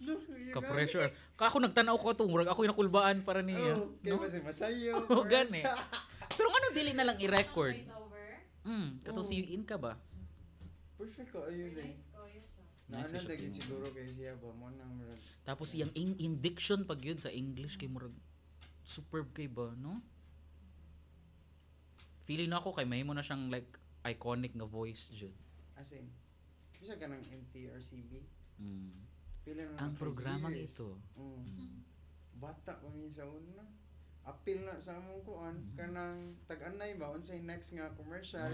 [0.00, 1.10] Look, yun Ka-pressure.
[1.34, 3.76] Ka ako nagtanaw ko ito, murag ako yung nakulbaan para niya.
[3.76, 4.22] Oh, kaya no?
[4.22, 4.90] kasi masayo.
[5.12, 5.60] Oo, gani.
[6.34, 7.76] Pero ano dili na lang i-record?
[8.64, 9.28] Mm, katong Oo.
[9.28, 9.98] si Inka ba?
[10.96, 11.98] Perfect ko ayun eh.
[12.84, 13.34] Nice siya.
[13.34, 15.20] Na siguro kay siya ba mo nang murag.
[15.42, 18.14] Tapos yung, yung, yung diction pag yun sa English kay murag
[18.84, 20.00] superb kay ba, no?
[22.24, 23.68] Feeling na ako kay mahimo na siyang like
[24.02, 25.32] iconic nga voice jud.
[25.74, 26.08] As in,
[26.76, 28.12] isa ka ng MTRCB.
[28.56, 28.92] Mm.
[29.42, 30.72] Pila na Ang na programang years.
[30.72, 30.96] ito.
[31.14, 31.44] Mm.
[31.50, 31.78] Mm.
[32.34, 33.64] Bata pa mi sa una.
[34.24, 35.76] Apil na sa among kuan Mhm.
[35.76, 36.16] kanang
[36.48, 38.48] tag-anay ba unsay next nga commercial,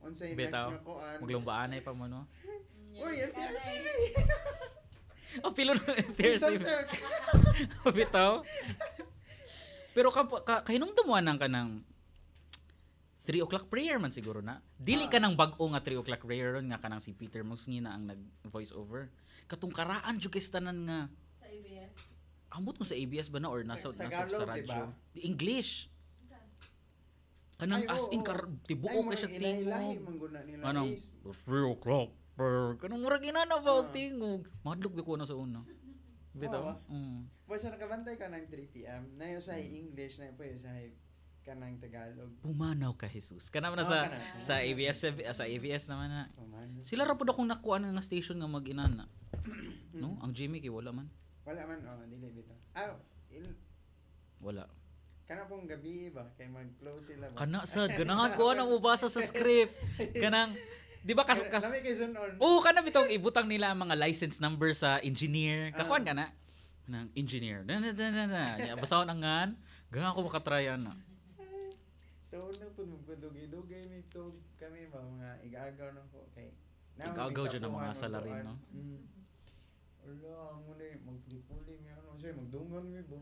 [0.00, 1.20] unsay next nga kuan.
[1.20, 2.24] Maglumbaanay pa mo no.
[2.40, 3.14] Mm, Uy.
[3.22, 3.86] MTRCB.
[5.44, 5.84] Oh, filo na
[6.16, 6.56] Isang MTRC.
[6.58, 6.80] sir.
[7.92, 8.40] Bitaw.
[9.92, 11.84] Pero ka, ka kahinungdum mo nang kanang
[13.22, 14.58] 3 o'clock prayer man siguro na.
[14.74, 15.22] Dili ka Ah.
[15.22, 18.18] nang bag-o nga 3 o'clock prayer ron nga kanang si Peter Musngi na ang nag
[18.44, 19.06] voice over.
[19.46, 20.98] Katong karaan jud kay tanan nga
[21.38, 21.90] Sa ABS.
[22.50, 24.62] ambot mo sa ABS ba na or nasa Ta- nasa sa Tagalog, radyo?
[24.64, 24.80] diba?
[25.12, 25.70] Di English.
[27.54, 30.02] Kanang Ay, as in kar tibuok kay siya tingog.
[30.64, 31.14] Anong is.
[31.46, 32.74] 3 o'clock prayer.
[32.76, 33.94] Kanang murag inana ba og Ah.
[33.94, 34.50] tingog.
[34.60, 35.62] Madlog bi ko na sa una.
[36.34, 36.74] Bitaw.
[36.90, 37.22] Mm.
[37.46, 39.14] Basta nakabantay ka ng 3 p.m.
[39.14, 40.72] Na yung sa English, na yung sa
[41.42, 42.30] kanang Tagalog.
[42.38, 43.50] Pumanaw ka Jesus.
[43.50, 44.38] Kana man na Oo, sa kana.
[44.38, 44.98] sa ABS
[45.34, 46.22] sa ABS naman na.
[46.32, 46.78] Pamano.
[46.86, 49.06] Sila ra pud akong nakuha nga station nga mag-inana.
[49.92, 50.16] No?
[50.24, 51.04] Ang Jimmy kay wala man.
[51.44, 52.56] Wala man, oh, dili bitaw.
[52.72, 52.96] Ah,
[53.28, 53.44] il,
[54.40, 54.64] Wala.
[55.28, 56.32] kana pong gabi ba?
[56.32, 57.36] Kay mag-close sila ba?
[57.36, 59.76] Kana sad ganahan ko na mubasa sa script.
[60.16, 60.56] Kanang
[61.04, 62.40] di ba kas, kas kay Zon on.
[62.40, 65.76] Oo, kana bitong ibutang nila ang mga license number sa engineer.
[65.76, 65.84] Ah.
[65.84, 66.32] Kakuan ka na
[66.88, 67.60] ng engineer.
[67.68, 68.24] Na na na na.
[68.26, 68.44] na.
[68.56, 69.48] Ya, Basahon ang ngan.
[69.92, 70.96] Gangan ko makatry na.
[72.32, 76.24] So, una po magpadugay-dugay nito kami ba, mga igagaw na ko.
[76.32, 76.48] Kay,
[76.96, 78.56] Igagaw dyan ang mga salarin, no?
[78.72, 79.04] Mm.
[80.00, 83.20] Wala, ang muna eh, magpuli nga, ano, siya, magdungan mo ba?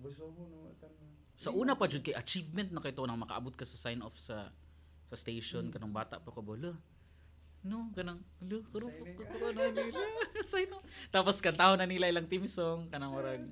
[0.00, 0.96] Buso mo na matan.
[1.36, 4.16] Sa una pa jud kay achievement na kay to nang makaabot ka sa sign off
[4.16, 4.48] sa
[5.04, 5.72] sa station Mm.
[5.76, 6.72] kanang bata pa ko bola.
[7.60, 10.00] No, kanang lo Signing ko ko na nila.
[10.52, 10.84] sign off.
[11.12, 13.44] Tapos kantahon na nila ilang team song kanang murag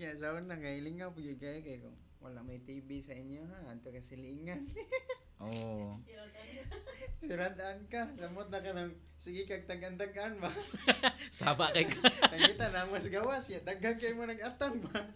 [0.00, 3.46] Yeah, sa una, gailing nga po yung gaya kay kung wala may TV sa inyo
[3.46, 4.66] ha, anto ka silingan.
[5.46, 5.94] oh.
[7.22, 10.50] Siradaan ka, samot na ka ng, sige kag tagan-tagan ba?
[11.30, 12.02] Saba kay ka.
[12.26, 15.06] Tangita na mas gawas ya, daghan kay mo nag-atang ba?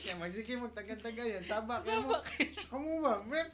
[0.00, 2.16] Kaya magsige magtagan-tagan yan, saba kay mo.
[2.16, 2.46] Saba kay.
[2.72, 3.14] Kamu ba?
[3.28, 3.48] Mep!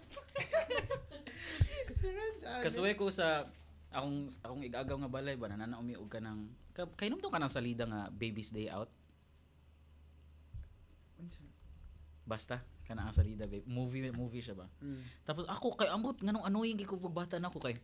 [1.90, 2.62] Siradaan.
[2.62, 3.50] Kasuwe ko sa
[3.90, 8.54] akong akong igagaw nga balay ba nananaumi og ka, kainom to kanang salida nga Baby's
[8.54, 8.88] Day Out.
[11.18, 11.52] Unsa?
[12.22, 13.64] Basta kana ang salida babe.
[13.66, 14.66] Movie movie siya ba?
[14.82, 15.02] Mm.
[15.24, 17.76] Tapos ako kay ambot nganong annoying kay ko pagbata na ako kay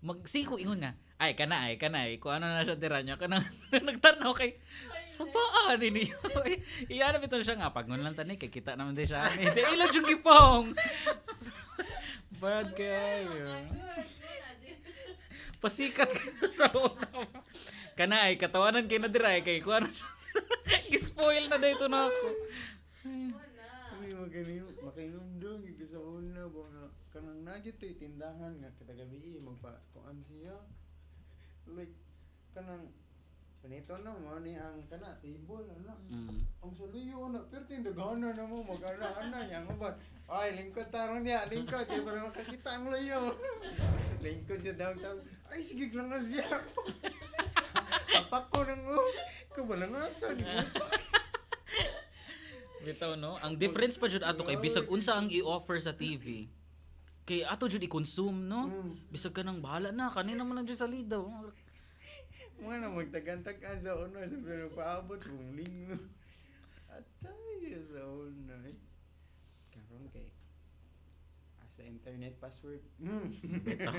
[0.00, 3.20] magsige ko ingon nga ay kana ay kana ay ko ano na siya dira niya
[3.20, 3.44] kana
[3.88, 4.56] nagtanaw kay
[5.04, 6.08] sa paan ini
[6.92, 9.52] iya na biton siya nga pag ngon lang tani kay kita naman din siya ani
[9.52, 10.72] di ila jung gipong
[12.40, 13.28] bad guy
[15.60, 17.28] pasikat ka sa una
[17.92, 19.92] kana ay katawanan kay na dira ay kay ko ano
[20.96, 22.28] spoil na dito na ako
[23.00, 23.49] Wala.
[24.20, 29.40] Kami magaling, makinumdong, yung sa una, ba nga, kanang nagit to tindahan nga, kita gabi,
[29.40, 30.60] magpa, kuan siya.
[31.64, 31.96] Like,
[32.52, 32.92] kanang,
[33.64, 36.36] panito na mo, ni ang, kana, table, ano, mm.
[36.60, 39.96] ang suluyo, ano, pero tindagahan na mo, mag-ana, ana, yan mo ba?
[40.28, 43.40] Ay, lingkod tarong niya, lingkod, di ba naman kakita ang layo.
[44.20, 45.16] lingkod siya downtown,
[45.48, 46.44] ay, sige lang na siya.
[48.28, 49.08] Papak ko nang, oh,
[49.56, 50.44] kabalangasan,
[52.80, 56.48] Bitaw no, ang difference pa jud ato kay bisag unsa ang i-offer sa TV.
[57.28, 58.72] Kay ato jud i-consume no.
[58.72, 58.92] Mm.
[59.12, 61.20] Bisag ka nang bahala na kanina man lang jud sa lida.
[62.60, 65.96] Mga na magtagantagan sa una sa pero paabot mong linggo.
[66.88, 68.00] At tayo sa
[68.64, 68.76] eh.
[69.76, 70.28] Karon kay
[71.60, 72.80] asa internet password.
[72.96, 73.28] Mm.
[73.60, 73.94] Bitaw.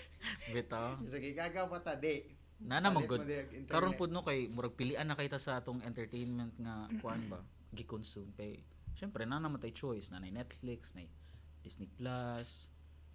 [0.56, 0.88] Bitaw.
[1.04, 2.24] so gigagaw pa ta di.
[2.64, 3.28] Nana mo good.
[3.68, 7.44] Karon pud no kay murag pilian na kay ta sa atong entertainment nga kuan ba
[7.72, 8.60] gi-consume kay
[8.94, 11.08] syempre na naman tay choice na nay Netflix, nay
[11.64, 12.68] Disney Plus,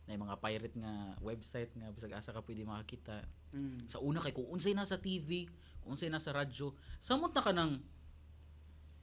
[0.09, 3.23] nay mga pirate nga website nga bisag asa ka pwede makakita.
[3.53, 3.87] Mm.
[3.87, 5.47] Sa una kay kung unsay nasa TV,
[5.79, 7.79] kung unsay nasa radyo, samot na ka ng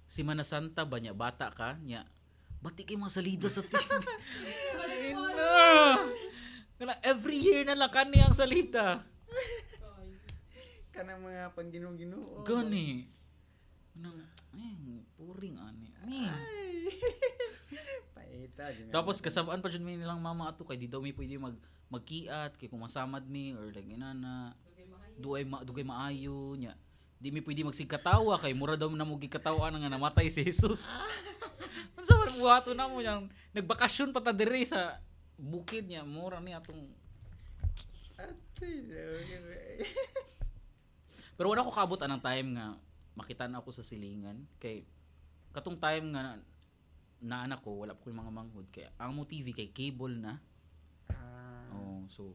[0.05, 2.05] Simana Santa ba niya bata ka niya
[2.65, 3.77] Bati kay mga salida sa TV.
[5.13, 5.53] Ina!
[6.81, 9.05] Kala every year na lang kani ang salita.
[10.89, 12.41] Kanang mga pangginoo-ginoo.
[12.49, 13.05] Gani.
[16.09, 16.91] Ay.
[18.17, 18.65] Paita.
[18.91, 21.57] Tapos kasabaan pa jud mi nilang mama ato kay di daw mi pwede mag
[21.91, 24.55] magkiat kay kung masamad mi or like inana.
[25.19, 26.75] Duay ma dugay maayo nya.
[27.19, 30.93] Di mi pwede magsigkatawa kay mura daw na mo gikatawa nga namatay si Jesus.
[31.99, 35.01] Unsa man buhato na mo yang nagbakasyon pa ta diri sa
[35.39, 36.85] bukid niya mura ni atong.
[41.35, 42.79] Pero wala ko kabot anang time nga
[43.15, 44.87] makita na ako sa silingan kay
[45.55, 46.37] katong time nga
[47.25, 50.43] na anak ko wala ko yung mga manghod kay ang mo TV kay cable na.
[51.09, 51.71] Ah.
[51.73, 52.35] Oh, so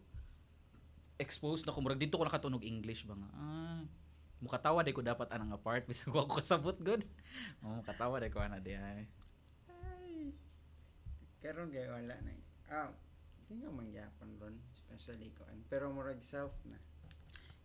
[1.20, 3.30] exposed na ko murag dito ko nakatunog English ba nga.
[3.36, 3.82] Ah,
[4.39, 7.03] mukatawa day ko dapat anang apart bisag ko ako kasabot good.
[7.61, 9.03] Oh, mukatawa day ko ana di ay.
[11.39, 12.32] Karon kay wala na.
[12.32, 12.41] eh.
[12.67, 12.91] Ah,
[13.47, 15.47] hindi nga mangyapon ron, especially ko.
[15.72, 16.76] Pero murag self na.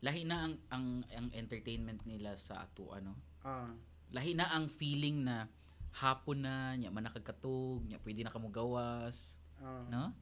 [0.05, 3.17] Lahi na ang ang ang entertainment nila sa ato ano.
[3.43, 3.73] Ah,
[4.15, 5.51] Lahi na ang feeling na
[5.91, 9.83] hapon na nya man nakagkatog, nya pwede na kamo gawas, ah.
[9.91, 10.15] no?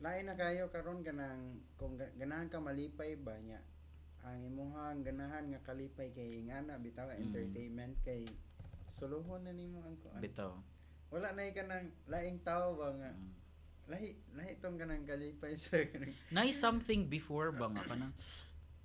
[0.00, 3.64] Lain na kayo karon ganang kung ga- ganahan ka malipay ba nya
[4.24, 7.20] ang imuhang ganahan nga kalipay kay ngana bitaw Mm.
[7.28, 8.24] entertainment kay
[8.88, 10.20] suluhon na nimo ang kuan.
[10.20, 10.52] Bitaw.
[11.12, 13.32] Wala na ka nang laing tao ba nga Mm.
[13.84, 18.16] lahi lahi tong ganang kalipay sa ganang Nay something before ba nga kanang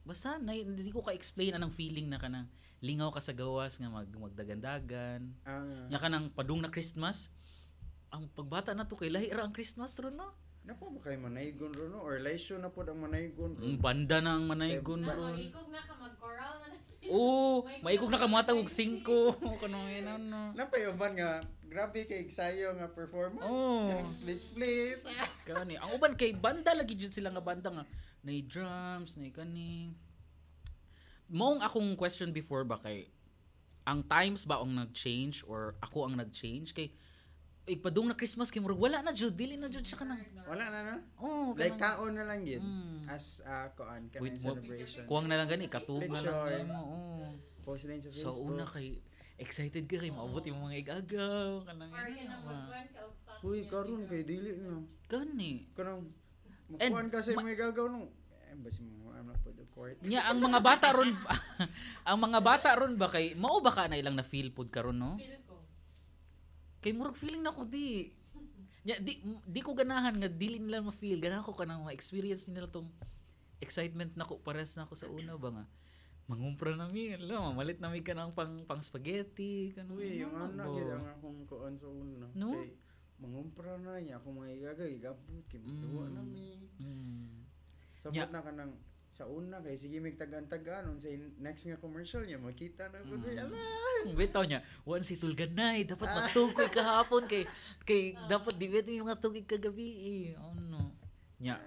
[0.10, 2.50] basta nay, hindi ko ka-explain anong feeling na kanang
[2.82, 5.22] lingaw ka sa gawas nga mag magdagandagan.
[5.46, 7.30] ang Nya kanang padung na Christmas.
[8.10, 10.34] Ang pagbata na to kay lahi ra ang Christmas ron no.
[10.66, 12.02] Napo ba kay manaygon ron no?
[12.02, 13.62] or laisyo na po ang manaygon ron?
[13.62, 15.38] Ang banda na ang manaygon ron.
[15.38, 16.69] Ikog na ka mag-coral na
[17.10, 19.02] Oo, maikog na kamatag og 5
[19.58, 20.54] kanang ina no.
[20.54, 23.46] Napayoban nga grabe kay sayo nga performance.
[23.46, 23.90] Oh.
[23.90, 25.00] Ganang split split.
[25.50, 27.86] Kani, ang uban kay banda lagi jud sila nga banda nga
[28.22, 29.94] nay drums, nay kani.
[31.30, 33.10] Moong akong question before ba kay
[33.90, 36.94] ang times ba ang nag-change or ako ang nag-change kay
[37.70, 40.80] ipadung na Christmas kay murag wala na jud dili na jud siya kanang Wala na
[40.84, 40.96] no?
[41.18, 42.60] oh Like kanang kaon na lang yun.
[42.60, 43.00] Mm.
[43.06, 45.06] As uh, kuan ka With mo- celebration.
[45.06, 47.30] kuwang na lang gani katug na lang mo oh.
[47.62, 48.42] Post din sa Facebook.
[48.44, 48.98] una kay
[49.38, 52.44] excited ka kay maabot yung mga igagaw kanang Or ina yun ang
[52.90, 54.84] ka og Uy, karon kay dili no.
[55.08, 55.70] Gani.
[55.72, 56.12] Kanang
[56.76, 58.12] And makuan ka sa ma- may gagaw no.
[58.46, 60.00] Eh, basi mo I'm not for the court.
[60.02, 61.12] Nya ang mga bata ron
[62.10, 64.96] ang mga bata ron ba kay mao ba ka na ilang na feel pud karon
[64.96, 65.16] no?
[65.16, 65.38] Feel.
[66.80, 68.08] Kay murag feeling na ko di.
[68.82, 72.88] Nya di di ko ganahan nga dili nila ma-feel ganahan ko kanang ma-experience nila tong
[73.60, 75.66] excitement na ko pares na ako sa una ba nga
[76.32, 80.32] mangumpra na mi alam mamalit na mi ka ng pang pang spaghetti kanang Uy, yung
[80.32, 80.72] ano ba?
[80.72, 82.28] gid ang akong kuan sa una.
[82.32, 82.56] No?
[82.56, 82.72] Kay
[83.20, 86.14] mangumpra na niya akong mga igagaw igabot kay Mm.
[86.16, 86.48] na mi.
[86.80, 87.44] Mm.
[88.00, 88.32] Sabot Nya.
[88.32, 88.72] na ka ng
[89.10, 93.26] sa una kay sige mig tagan-tagan sa next nga commercial niya makita na ko Mm.
[93.26, 93.58] ala.
[94.14, 96.16] Bitaw niya, once itulganay, dapat Ah.
[96.24, 97.44] matukoy kahapon kay
[97.84, 100.38] kay dapat di bet yung mga tugig kagabi eh.
[100.38, 100.94] Ano?
[101.38, 101.58] Nya.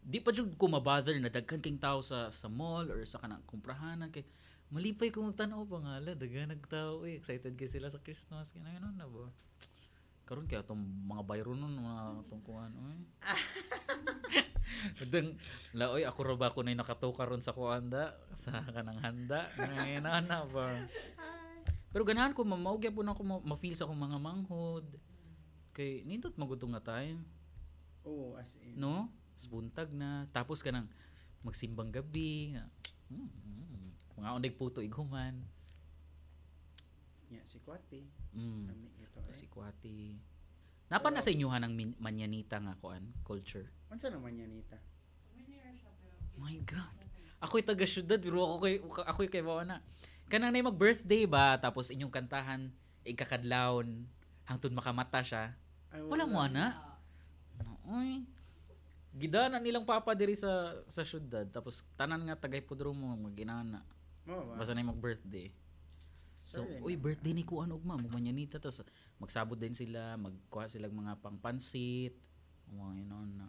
[0.00, 3.44] Di pa jud ko mabother na daghan king tao sa sa mall or sa kanang
[3.44, 4.24] kumprahanan kay
[4.68, 8.64] malipay ko magtanaw pa nga ala daghan nagtao eh excited kay sila sa Christmas kay
[8.64, 9.28] ano na ba
[10.24, 12.98] karon kaya tong mga bayro nun mga tong kuan oy
[15.12, 15.34] Deng,
[15.74, 20.04] la oy ako ra ba ko na nakatuka ron sa kuanda sa kanang handa ngayon
[20.04, 20.86] na ba
[21.90, 24.86] pero ganahan ko mamaugya po na ako ma- ma-feel sa akong mga manghod.
[25.74, 27.26] Kay nindot magutong nga time,
[28.06, 28.78] Oo, as in.
[28.78, 29.10] no?
[29.34, 30.86] Spuntag na tapos kanang
[31.42, 32.64] magsimbang gabi nga.
[33.10, 33.88] Mm, mm,
[34.22, 35.34] mga undig puto iguman.
[37.30, 38.06] Nya si Kwati.
[38.38, 38.64] Mm.
[38.70, 39.34] Nami ito eh.
[39.34, 40.14] Si Kwati.
[40.90, 43.70] Napa na sa inyohan ang min- manyanita nga kuan culture.
[43.86, 44.74] Unsa naman yan nita?
[45.30, 46.18] Familiar siya pero.
[46.34, 46.96] My God.
[47.40, 48.74] Ako'y taga syudad pero ako kay
[49.06, 49.78] ako'y kay na.
[50.26, 52.74] Kanang nay mag-birthday ba tapos inyong kantahan
[53.06, 54.02] ikakadlawon
[54.50, 55.54] hangtod makamata siya.
[55.94, 56.74] Ay, Wala mo ana.
[57.86, 58.26] Oy.
[59.14, 63.82] Gidana nilang papa diri sa sa syudad tapos tanan nga tagay pudro mo maginana.
[64.26, 64.58] Mo ba?
[64.58, 65.50] Basta na mag-birthday.
[66.40, 67.02] So, Sorry uy, na.
[67.04, 68.80] birthday ni kuan ugma, magmanyanita tapos
[69.20, 72.16] magsabot din sila, magkuha sila mga pangpansit.
[72.72, 73.46] Mga yun na.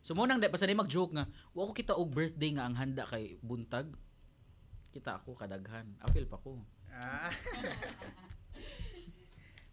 [0.00, 1.24] So mo nang basta na mag-joke nga,
[1.56, 3.88] wa ko kita og birthday nga ang handa kay buntag.
[4.92, 5.96] Kita ako kadaghan.
[6.04, 6.60] Apil pa ko.
[6.92, 7.32] Ah.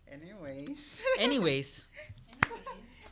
[0.07, 1.03] Anyways.
[1.19, 1.69] Anyways, Anyways.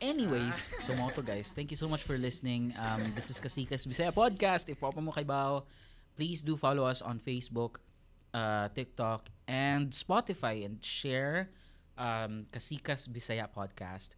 [0.00, 1.52] anyways, so mo to guys.
[1.52, 2.72] Thank you so much for listening.
[2.72, 4.68] Um, this is Kasikas Bisaya Podcast.
[4.72, 5.68] If papa mo kay Bao,
[6.16, 7.84] please do follow us on Facebook,
[8.32, 11.52] uh, TikTok, and Spotify and share
[11.98, 14.16] um, Kasikas Bisaya Podcast.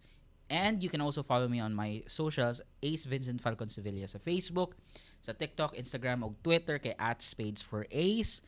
[0.51, 4.73] And you can also follow me on my socials, Ace Vincent Falcon Sevilla sa Facebook,
[5.21, 8.41] sa TikTok, Instagram, o Twitter kay at Spades for Ace.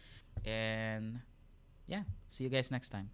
[0.48, 1.20] And
[1.84, 3.12] yeah, see you guys next time.